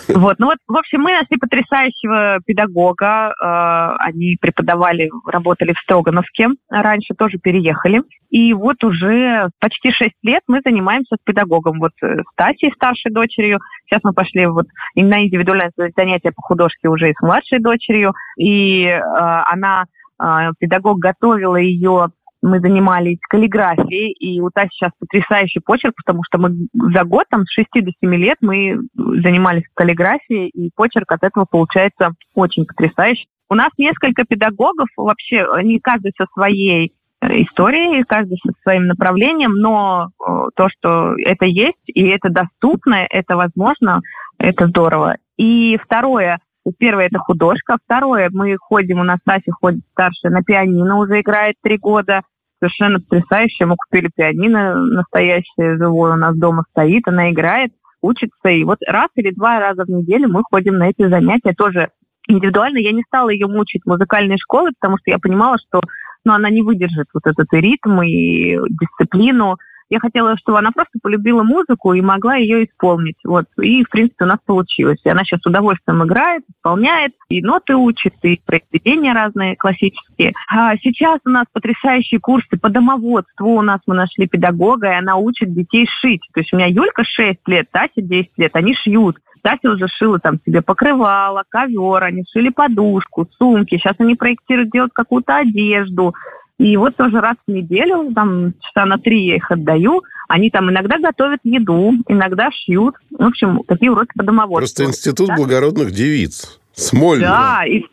Вот, 0.07 0.39
ну 0.39 0.47
вот, 0.47 0.57
в 0.67 0.75
общем, 0.77 1.01
мы 1.01 1.11
нашли 1.11 1.37
потрясающего 1.37 2.39
педагога. 2.45 3.33
Э, 3.41 3.95
они 3.99 4.37
преподавали, 4.39 5.09
работали 5.25 5.73
в 5.73 5.79
Строгановке. 5.79 6.47
Раньше 6.69 7.13
тоже 7.15 7.37
переехали. 7.37 8.01
И 8.29 8.53
вот 8.53 8.83
уже 8.83 9.49
почти 9.59 9.91
шесть 9.91 10.15
лет 10.23 10.41
мы 10.47 10.61
занимаемся 10.63 11.15
с 11.15 11.23
педагогом. 11.23 11.79
Вот 11.79 11.91
э, 12.01 12.19
с 12.19 12.35
Тасей, 12.35 12.71
старшей 12.73 13.11
дочерью. 13.11 13.59
Сейчас 13.87 14.01
мы 14.03 14.13
пошли 14.13 14.45
вот 14.45 14.67
на 14.95 15.23
индивидуальное 15.23 15.71
занятие 15.95 16.31
по 16.31 16.41
художке 16.41 16.89
уже 16.89 17.13
с 17.13 17.21
младшей 17.21 17.59
дочерью. 17.59 18.13
И 18.37 18.83
э, 18.83 18.99
она, 18.99 19.85
э, 20.21 20.51
педагог 20.59 20.99
готовила 20.99 21.55
ее 21.55 22.09
мы 22.41 22.59
занимались 22.59 23.17
каллиграфией, 23.29 24.11
и 24.11 24.39
у 24.41 24.49
Таси 24.49 24.69
сейчас 24.71 24.91
потрясающий 24.99 25.59
почерк, 25.59 25.95
потому 25.95 26.21
что 26.23 26.37
мы 26.37 26.67
за 26.93 27.03
год, 27.03 27.25
там, 27.29 27.45
с 27.45 27.51
6 27.51 27.67
до 27.75 27.91
7 27.99 28.15
лет 28.15 28.37
мы 28.41 28.77
занимались 28.95 29.63
каллиграфией, 29.73 30.49
и 30.49 30.69
почерк 30.75 31.11
от 31.11 31.23
этого 31.23 31.45
получается 31.45 32.11
очень 32.35 32.65
потрясающий. 32.65 33.27
У 33.49 33.55
нас 33.55 33.69
несколько 33.77 34.23
педагогов, 34.25 34.87
вообще, 34.97 35.45
они 35.51 35.79
каждый 35.79 36.11
со 36.17 36.25
своей 36.33 36.93
истории, 37.21 38.03
каждый 38.03 38.37
со 38.45 38.51
своим 38.61 38.85
направлением, 38.87 39.53
но 39.53 40.09
э, 40.09 40.31
то, 40.55 40.69
что 40.69 41.15
это 41.17 41.45
есть, 41.45 41.81
и 41.85 42.07
это 42.07 42.29
доступно, 42.29 43.05
это 43.09 43.35
возможно, 43.35 44.01
это 44.37 44.67
здорово. 44.67 45.17
И 45.37 45.77
второе, 45.83 46.39
первое 46.77 47.07
это 47.07 47.19
художка, 47.19 47.77
второе, 47.83 48.29
мы 48.31 48.55
ходим, 48.57 48.99
у 48.99 49.03
нас 49.03 49.19
Тася 49.25 49.51
ходит 49.59 49.81
старшая 49.91 50.31
на 50.31 50.43
пианино, 50.43 50.97
уже 50.97 51.21
играет 51.21 51.55
три 51.63 51.77
года, 51.77 52.21
совершенно 52.59 52.99
потрясающе, 52.99 53.65
мы 53.65 53.75
купили 53.75 54.09
пианино 54.15 54.75
настоящее, 54.75 55.77
живое, 55.77 56.13
у 56.13 56.17
нас 56.17 56.35
дома 56.37 56.63
стоит, 56.71 57.07
она 57.07 57.31
играет, 57.31 57.71
учится, 58.01 58.49
и 58.49 58.63
вот 58.63 58.77
раз 58.87 59.09
или 59.15 59.31
два 59.31 59.59
раза 59.59 59.85
в 59.85 59.89
неделю 59.89 60.29
мы 60.29 60.43
ходим 60.49 60.77
на 60.77 60.89
эти 60.89 61.07
занятия, 61.07 61.53
тоже 61.53 61.89
индивидуально. 62.27 62.77
Я 62.77 62.91
не 62.91 63.03
стала 63.03 63.29
ее 63.29 63.47
мучить 63.47 63.85
музыкальной 63.85 64.37
школы, 64.37 64.71
потому 64.79 64.97
что 64.97 65.11
я 65.11 65.17
понимала, 65.17 65.57
что 65.57 65.81
но 66.27 66.33
она 66.33 66.49
не 66.49 66.61
выдержит 66.61 67.07
вот 67.13 67.25
этот 67.25 67.47
и 67.53 67.57
ритм, 67.57 68.01
и 68.01 68.57
дисциплину. 68.69 69.55
я 69.89 69.99
хотела, 69.99 70.35
чтобы 70.37 70.59
она 70.59 70.71
просто 70.71 70.99
полюбила 71.01 71.41
музыку 71.43 71.93
и 71.93 72.01
могла 72.01 72.35
ее 72.35 72.65
исполнить. 72.65 73.15
Вот. 73.23 73.45
И, 73.61 73.85
в 73.85 73.89
принципе, 73.89 74.25
у 74.25 74.27
нас 74.27 74.39
получилось. 74.45 74.99
И 75.05 75.09
она 75.09 75.23
сейчас 75.23 75.39
с 75.41 75.45
удовольствием 75.45 76.03
играет, 76.03 76.43
исполняет, 76.53 77.13
и 77.29 77.41
ноты 77.41 77.75
учит, 77.75 78.13
и 78.23 78.41
произведения 78.45 79.13
разные 79.13 79.55
классические. 79.55 80.33
А 80.49 80.75
сейчас 80.77 81.21
у 81.25 81.29
нас 81.29 81.45
потрясающие 81.53 82.19
курсы 82.19 82.57
по 82.61 82.69
домоводству. 82.69 83.55
У 83.55 83.61
нас 83.61 83.79
мы 83.87 83.95
нашли 83.95 84.27
педагога, 84.27 84.87
и 84.87 84.95
она 84.95 85.15
учит 85.15 85.53
детей 85.53 85.87
шить. 86.01 86.27
То 86.33 86.41
есть 86.41 86.51
у 86.51 86.57
меня 86.57 86.67
Юлька 86.67 87.05
6 87.05 87.39
лет, 87.47 87.71
Тася 87.71 88.01
10 88.01 88.31
лет, 88.35 88.51
они 88.53 88.75
шьют. 88.75 89.15
Тася 89.47 89.71
уже 89.71 89.87
шила 89.87 90.19
там 90.19 90.39
себе 90.45 90.61
покрывало, 90.61 91.43
ковер, 91.47 92.03
они 92.03 92.25
шили 92.33 92.49
подушку, 92.49 93.29
сумки. 93.37 93.77
Сейчас 93.77 93.95
они 93.97 94.15
проектируют 94.15 94.71
делать 94.71 94.91
какую-то 94.93 95.37
одежду. 95.37 96.13
И 96.57 96.75
вот 96.75 96.97
тоже 96.97 97.21
раз 97.21 97.35
в 97.47 97.51
неделю, 97.51 98.11
там 98.13 98.55
часа 98.59 98.85
на 98.85 98.97
три 98.97 99.25
я 99.25 99.35
их 99.37 99.49
отдаю, 99.49 100.01
они 100.27 100.49
там 100.49 100.69
иногда 100.69 100.97
готовят 100.97 101.39
еду, 101.43 101.93
иногда 102.09 102.49
шьют. 102.51 102.95
В 103.09 103.23
общем, 103.23 103.61
такие 103.65 103.89
уроки 103.89 104.11
по 104.17 104.23
домоводству. 104.23 104.57
Просто 104.57 104.83
институт 104.83 105.27
да? 105.27 105.35
благородных 105.37 105.91
девиц. 105.91 106.59
Смольно. 106.73 107.27
Да, 107.27 107.63
и 107.65 107.83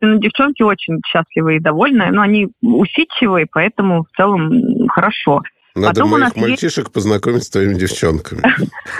ну, 0.00 0.18
девчонки 0.18 0.62
очень 0.62 0.98
счастливые 1.06 1.58
и 1.58 1.62
довольны, 1.62 2.10
но 2.10 2.22
они 2.22 2.48
усидчивые, 2.62 3.46
поэтому 3.48 4.04
в 4.04 4.16
целом 4.16 4.88
хорошо. 4.88 5.42
Надо 5.74 6.00
Потом 6.00 6.20
моих 6.20 6.34
мальчишек 6.34 6.84
есть... 6.84 6.92
познакомить 6.92 7.44
с 7.44 7.48
твоими 7.48 7.74
девчонками. 7.74 8.42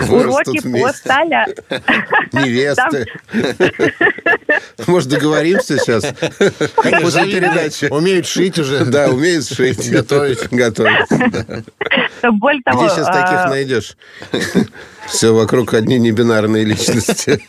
Уроки 0.09 0.61
по 0.61 0.93
сталя. 0.93 1.47
Невесты. 2.33 3.07
Может, 4.87 5.09
договоримся 5.09 5.79
сейчас? 5.79 6.05
После 7.01 7.25
передачи. 7.25 7.87
Умеют 7.87 8.27
шить 8.27 8.59
уже. 8.59 8.85
Да, 8.85 9.09
умеют 9.09 9.49
шить. 9.49 9.91
Готовить. 9.91 10.49
Готовить. 10.51 11.09
Более 12.23 12.63
того... 12.63 12.85
Где 12.85 12.95
сейчас 12.95 13.07
таких 13.07 13.39
а, 13.41 13.49
найдешь? 13.49 13.97
Все 15.09 15.35
вокруг 15.35 15.75
одни 15.75 15.99
небинарные 15.99 16.65
личности. 16.65 17.43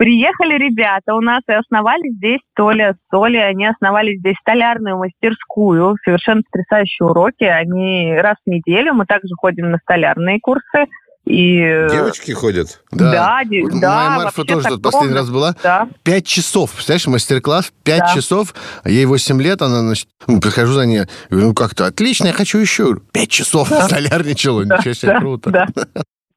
Приехали 0.00 0.54
ребята 0.54 1.14
у 1.14 1.20
нас 1.20 1.42
и 1.46 1.52
основали 1.52 2.08
здесь 2.16 2.40
Толя 2.56 2.94
с 2.94 3.10
Толей. 3.10 3.46
Они 3.46 3.66
основали 3.66 4.16
здесь 4.16 4.34
столярную 4.40 4.96
мастерскую. 4.96 5.94
Совершенно 6.02 6.40
потрясающие 6.40 7.06
уроки. 7.06 7.44
Они 7.44 8.14
раз 8.18 8.36
в 8.46 8.48
неделю. 8.48 8.94
Мы 8.94 9.04
также 9.04 9.34
ходим 9.36 9.70
на 9.70 9.76
столярные 9.76 10.40
курсы. 10.40 10.86
И... 11.26 11.58
Девочки 11.90 12.32
ходят? 12.32 12.80
Да, 12.90 13.12
да. 13.12 13.40
да 13.78 13.94
Моя 13.94 14.10
Марфа 14.16 14.44
тоже 14.44 14.68
тут 14.68 14.82
последний 14.82 15.14
раз 15.14 15.28
была. 15.28 15.54
Да. 15.62 15.86
Пять 16.02 16.26
часов, 16.26 16.72
представляешь, 16.72 17.06
мастер-класс, 17.06 17.70
пять 17.82 17.98
да. 17.98 18.14
часов, 18.14 18.54
ей 18.86 19.04
8 19.04 19.42
лет, 19.42 19.60
она, 19.60 19.80
значит, 19.80 20.08
ну, 20.26 20.40
прихожу 20.40 20.72
за 20.72 20.86
ней, 20.86 21.02
говорю, 21.28 21.48
ну 21.48 21.54
как-то 21.54 21.84
отлично, 21.84 22.28
я 22.28 22.32
хочу 22.32 22.56
еще. 22.56 22.96
Пять 23.12 23.28
часов 23.28 23.68
да. 23.68 23.82
столярничала, 23.82 24.64
да. 24.64 24.78
ничего 24.78 24.94
себе, 24.94 25.12
да. 25.12 25.18
круто. 25.20 25.50
Да. 25.50 25.66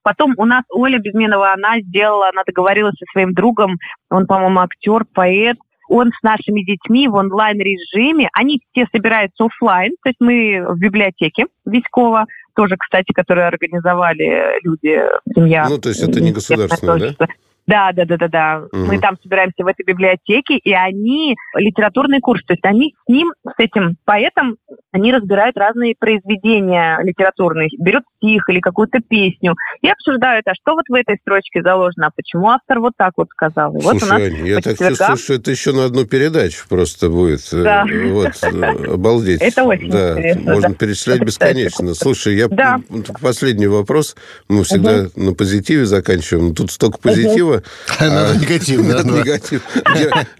Потом 0.04 0.34
у 0.38 0.46
нас 0.46 0.64
Оля 0.70 1.00
Безменова, 1.00 1.54
она 1.54 1.80
сделала, 1.80 2.30
она 2.30 2.44
договорилась 2.46 2.96
со 3.00 3.06
своим 3.12 3.34
другом, 3.34 3.78
он, 4.10 4.28
по-моему, 4.28 4.60
актер, 4.60 5.06
поэт, 5.14 5.58
он 5.90 6.12
с 6.12 6.24
нашими 6.24 6.64
детьми 6.64 7.08
в 7.08 7.16
онлайн-режиме, 7.16 8.30
они 8.34 8.62
все 8.72 8.86
собираются 8.92 9.46
офлайн, 9.46 9.94
то 10.04 10.10
есть 10.10 10.20
мы 10.20 10.66
в 10.68 10.78
библиотеке 10.80 11.46
Витькова, 11.66 12.26
тоже, 12.56 12.76
кстати, 12.78 13.12
которые 13.14 13.48
организовали 13.48 14.62
люди, 14.64 15.02
семья. 15.34 15.68
Ну, 15.70 15.78
то 15.80 15.90
есть 15.90 16.04
это 16.04 16.22
не 16.22 16.32
государственное, 16.32 17.16
да? 17.18 17.28
Да, 17.68 17.92
да, 17.94 18.06
да, 18.06 18.18
да, 18.18 18.28
да. 18.28 18.64
Угу. 18.72 18.86
Мы 18.86 19.00
там 19.00 19.18
собираемся 19.22 19.64
в 19.64 19.68
этой 19.68 19.86
библиотеке, 19.86 20.58
и 20.58 20.74
они 20.74 21.36
литературный 21.56 22.20
курс, 22.20 22.44
то 22.46 22.54
есть 22.54 22.66
они 22.66 22.94
с 23.06 23.10
ним, 23.10 23.32
с 23.46 23.54
этим 23.58 23.96
поэтом, 24.06 24.58
они 24.92 25.14
разбирают 25.14 25.58
разные 25.58 25.96
произведения 25.98 27.00
литературные, 27.04 27.70
берут 27.80 28.04
стих 28.18 28.44
или 28.50 28.60
какую-то 28.60 29.00
песню 29.00 29.56
и 29.82 29.90
обсуждают, 29.90 30.48
а 30.48 30.54
что 30.56 30.74
вот 30.74 30.86
в 30.88 30.94
этой 30.94 31.18
строчке 31.22 31.62
заложено, 31.62 32.08
а 32.08 32.12
почему 32.16 32.50
автор 32.50 32.80
вот 32.80 32.94
так 32.98 33.14
вот 33.18 33.30
сказал. 33.30 33.76
И 33.76 33.82
Слушай, 33.82 33.94
вот 33.94 34.04
у 34.04 34.06
нас 34.08 34.22
Ань, 34.22 34.48
я 34.48 34.60
так 34.60 34.78
чувствую, 34.78 35.18
что 35.18 35.34
это 35.34 35.52
еще 35.52 35.72
на 35.72 35.86
одну 35.86 36.06
передачу 36.06 36.66
просто 36.68 37.10
будет. 37.10 37.42
Э, 37.54 37.64
да. 37.64 37.86
Вот, 37.86 38.32
э, 38.44 38.94
обалдеть. 38.94 39.42
Это 39.42 39.64
очень 39.64 39.90
да. 39.90 40.12
интересно. 40.14 40.54
Можно 40.54 40.70
да. 40.70 40.76
перечислять 40.76 41.22
бесконечно. 41.22 41.94
Слушай, 41.94 42.36
я 42.36 42.48
да. 42.48 42.80
последний 43.22 43.68
вопрос. 43.68 44.16
Мы 44.48 44.64
всегда 44.64 45.04
угу. 45.04 45.12
на 45.16 45.34
позитиве 45.34 45.86
заканчиваем. 45.86 46.56
Тут 46.56 46.72
столько 46.72 46.98
позитива. 46.98 47.53
Негатива. 48.00 48.32
А, 48.32 48.36
негатив, 48.36 48.88
да. 48.88 49.04
Негатив. 49.20 49.62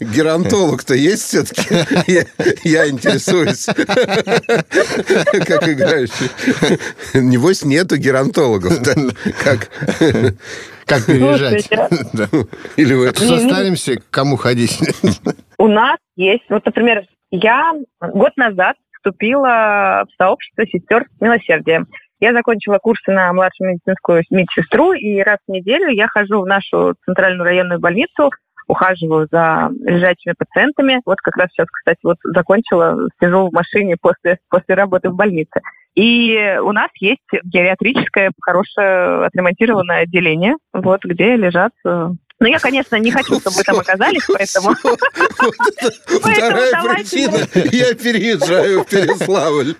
Геронтолог-то 0.00 0.94
есть 0.94 1.22
все-таки? 1.24 2.26
Я 2.64 2.88
интересуюсь. 2.88 3.66
Как 5.46 5.68
играющий. 5.68 6.30
Небось, 7.14 7.64
нету 7.64 7.96
геронтологов. 7.96 8.78
Как? 9.42 9.70
Как 10.86 11.06
переезжать? 11.06 11.68
Или 12.76 12.94
вы 12.94 13.12
состаримся, 13.14 13.96
к 13.96 14.10
кому 14.10 14.36
ходить? 14.36 14.78
У 15.58 15.68
нас 15.68 15.98
есть, 16.16 16.44
вот, 16.48 16.64
например, 16.66 17.04
я 17.30 17.72
год 18.00 18.36
назад 18.36 18.76
вступила 18.96 20.04
в 20.08 20.22
сообщество 20.22 20.64
сестер 20.66 21.06
милосердия. 21.20 21.84
Я 22.24 22.32
закончила 22.32 22.78
курсы 22.78 23.12
на 23.12 23.30
младшую 23.34 23.72
медицинскую 23.72 24.22
медсестру, 24.30 24.94
и 24.94 25.20
раз 25.20 25.36
в 25.46 25.52
неделю 25.52 25.88
я 25.88 26.08
хожу 26.08 26.40
в 26.40 26.46
нашу 26.46 26.94
центральную 27.04 27.44
районную 27.44 27.78
больницу, 27.78 28.30
ухаживаю 28.66 29.28
за 29.30 29.70
лежачими 29.82 30.32
пациентами. 30.32 31.02
Вот 31.04 31.18
как 31.18 31.36
раз 31.36 31.50
сейчас, 31.50 31.66
кстати, 31.70 31.98
вот 32.02 32.16
закончила, 32.24 32.96
сижу 33.20 33.50
в 33.50 33.52
машине 33.52 33.96
после, 34.00 34.38
после 34.48 34.74
работы 34.74 35.10
в 35.10 35.16
больнице. 35.16 35.60
И 35.94 36.58
у 36.62 36.72
нас 36.72 36.88
есть 36.98 37.28
гериатрическое, 37.44 38.32
хорошее 38.40 39.26
отремонтированное 39.26 40.04
отделение, 40.04 40.54
вот, 40.72 41.04
где 41.04 41.36
лежат 41.36 41.72
э, 41.86 42.08
но 42.40 42.48
я, 42.48 42.58
конечно, 42.58 42.96
не 42.96 43.10
хочу, 43.10 43.38
чтобы 43.40 43.56
вы 43.56 43.62
там 43.62 43.78
оказались, 43.78 44.24
поэтому... 44.28 44.74
Вторая 46.06 46.82
причина. 46.94 47.38
Я 47.72 47.94
переезжаю 47.94 48.82
в 48.82 48.86
Переславль. 48.86 49.76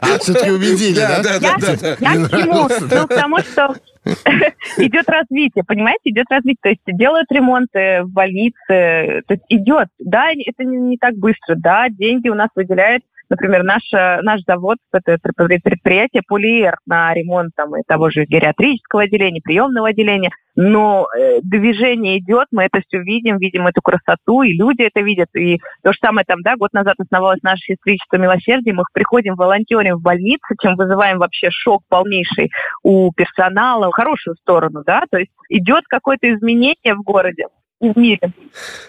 А, 0.00 0.18
все-таки 0.18 0.50
убедили, 0.50 0.96
да? 1.00 1.22
Да, 1.22 1.38
да, 1.38 1.76
да. 1.76 1.96
Я 2.00 2.26
к 2.26 2.30
чему? 2.30 2.68
Ну, 2.68 3.06
потому 3.06 3.38
что 3.38 3.74
идет 4.78 5.08
развитие, 5.08 5.64
понимаете, 5.64 6.10
идет 6.10 6.26
развитие. 6.30 6.58
То 6.62 6.68
есть 6.70 6.82
делают 6.86 7.30
ремонты 7.30 8.02
в 8.02 8.10
больнице, 8.10 9.22
то 9.26 9.34
есть 9.34 9.44
идет. 9.48 9.88
Да, 9.98 10.30
это 10.32 10.64
не 10.64 10.96
так 10.98 11.14
быстро, 11.14 11.54
да, 11.56 11.88
деньги 11.88 12.28
у 12.28 12.34
нас 12.34 12.48
выделяют 12.54 13.02
Например, 13.30 13.62
наш, 13.62 13.82
наш 13.92 14.40
завод, 14.46 14.78
это 14.90 15.18
предприятие 15.18 16.22
Полиэр 16.26 16.76
на 16.86 17.12
ремонт 17.12 17.52
там, 17.54 17.76
и 17.76 17.82
того 17.86 18.10
же 18.10 18.24
гериатрического 18.24 19.02
отделения, 19.02 19.42
приемного 19.42 19.88
отделения. 19.88 20.30
Но 20.60 21.06
э, 21.16 21.38
движение 21.40 22.18
идет, 22.18 22.48
мы 22.50 22.64
это 22.64 22.82
все 22.88 23.00
видим, 23.00 23.38
видим 23.38 23.68
эту 23.68 23.80
красоту, 23.80 24.42
и 24.42 24.54
люди 24.54 24.82
это 24.82 25.02
видят. 25.02 25.28
И 25.36 25.60
то 25.84 25.92
же 25.92 25.98
самое 26.00 26.24
там, 26.26 26.42
да, 26.42 26.56
год 26.56 26.72
назад 26.72 26.96
основалось 26.98 27.40
наше 27.44 27.62
сестричество 27.74 28.16
милосердия, 28.16 28.72
мы 28.72 28.82
приходим, 28.92 29.36
волонтерим 29.36 29.98
в 29.98 30.02
больнице, 30.02 30.56
чем 30.60 30.74
вызываем 30.74 31.18
вообще 31.18 31.50
шок 31.52 31.84
полнейший 31.88 32.50
у 32.82 33.12
персонала, 33.12 33.88
в 33.88 33.92
хорошую 33.92 34.34
сторону, 34.34 34.82
да, 34.84 35.04
то 35.08 35.18
есть 35.18 35.30
идет 35.48 35.84
какое-то 35.86 36.28
изменение 36.34 36.96
в 36.96 37.02
городе 37.02 37.44
в 37.80 37.96
мире. 37.96 38.32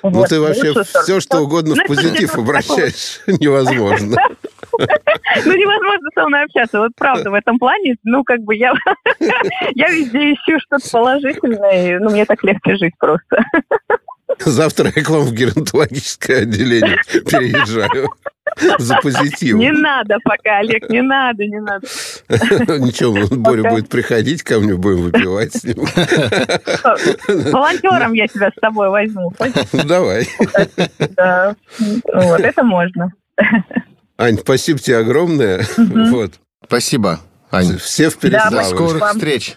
Ну, 0.02 0.10
вот. 0.10 0.30
ты 0.30 0.42
вообще 0.42 0.74
все, 0.84 1.20
что 1.20 1.42
угодно 1.42 1.76
в 1.76 1.88
позитив 1.88 2.36
обращаешь. 2.36 3.22
Невозможно. 3.28 4.18
Ну, 5.46 5.54
невозможно 5.54 6.10
со 6.16 6.28
мной 6.28 6.44
общаться. 6.44 6.80
Вот 6.80 6.92
правда, 6.98 7.30
в 7.30 7.34
этом 7.34 7.60
плане, 7.60 7.96
ну, 8.04 8.24
как 8.24 8.42
бы 8.42 8.56
я, 8.56 8.74
я 9.76 9.88
везде 9.90 10.34
ищу 10.34 10.60
что-то 10.60 10.90
положительное, 10.92 12.00
ну, 12.00 12.10
мне 12.10 12.26
так 12.26 12.44
легче 12.44 12.78
жить 12.78 12.94
просто. 12.98 13.44
Завтра 14.40 14.92
я 14.96 15.04
к 15.04 15.10
вам 15.10 15.22
в 15.22 15.34
геронтологическое 15.34 16.44
отделение 16.44 16.98
переезжаю. 17.26 18.10
За 18.80 18.96
позитив. 18.96 19.56
Не 19.56 19.72
надо 19.72 20.18
пока, 20.24 20.58
Олег, 20.60 20.90
не 20.90 21.02
надо, 21.02 21.46
не 21.46 21.60
надо. 21.60 21.88
Ничего, 22.30 23.28
Боря 23.36 23.70
будет 23.70 23.90
приходить 23.90 24.44
ко 24.44 24.60
мне, 24.60 24.76
будем 24.76 25.04
выпивать 25.04 25.54
с 25.54 25.64
ним. 25.64 25.86
Волонтером 27.52 28.14
я 28.14 28.28
тебя 28.28 28.50
с 28.50 28.60
собой 28.60 28.90
возьму. 28.90 29.32
Давай. 29.72 30.28
Да, 31.16 31.56
вот 32.14 32.42
это 32.42 32.64
можно. 32.64 33.14
Ань, 34.20 34.38
спасибо 34.38 34.80
тебе 34.80 34.98
огромное. 34.98 35.66
Вот. 35.78 36.34
Спасибо, 36.66 37.22
Ань. 37.52 37.78
Все 37.78 38.10
впереди. 38.10 38.36
Да, 38.36 38.50
до 38.50 38.64
скорых 38.66 39.12
встреч. 39.14 39.56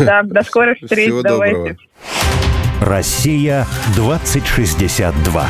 Да, 0.00 0.22
до 0.24 0.42
скорых 0.42 0.78
встреч. 0.82 1.06
Всего 1.06 1.22
Давайте. 1.22 1.56
доброго. 1.56 1.76
Россия 2.80 3.66
2062. 3.94 5.48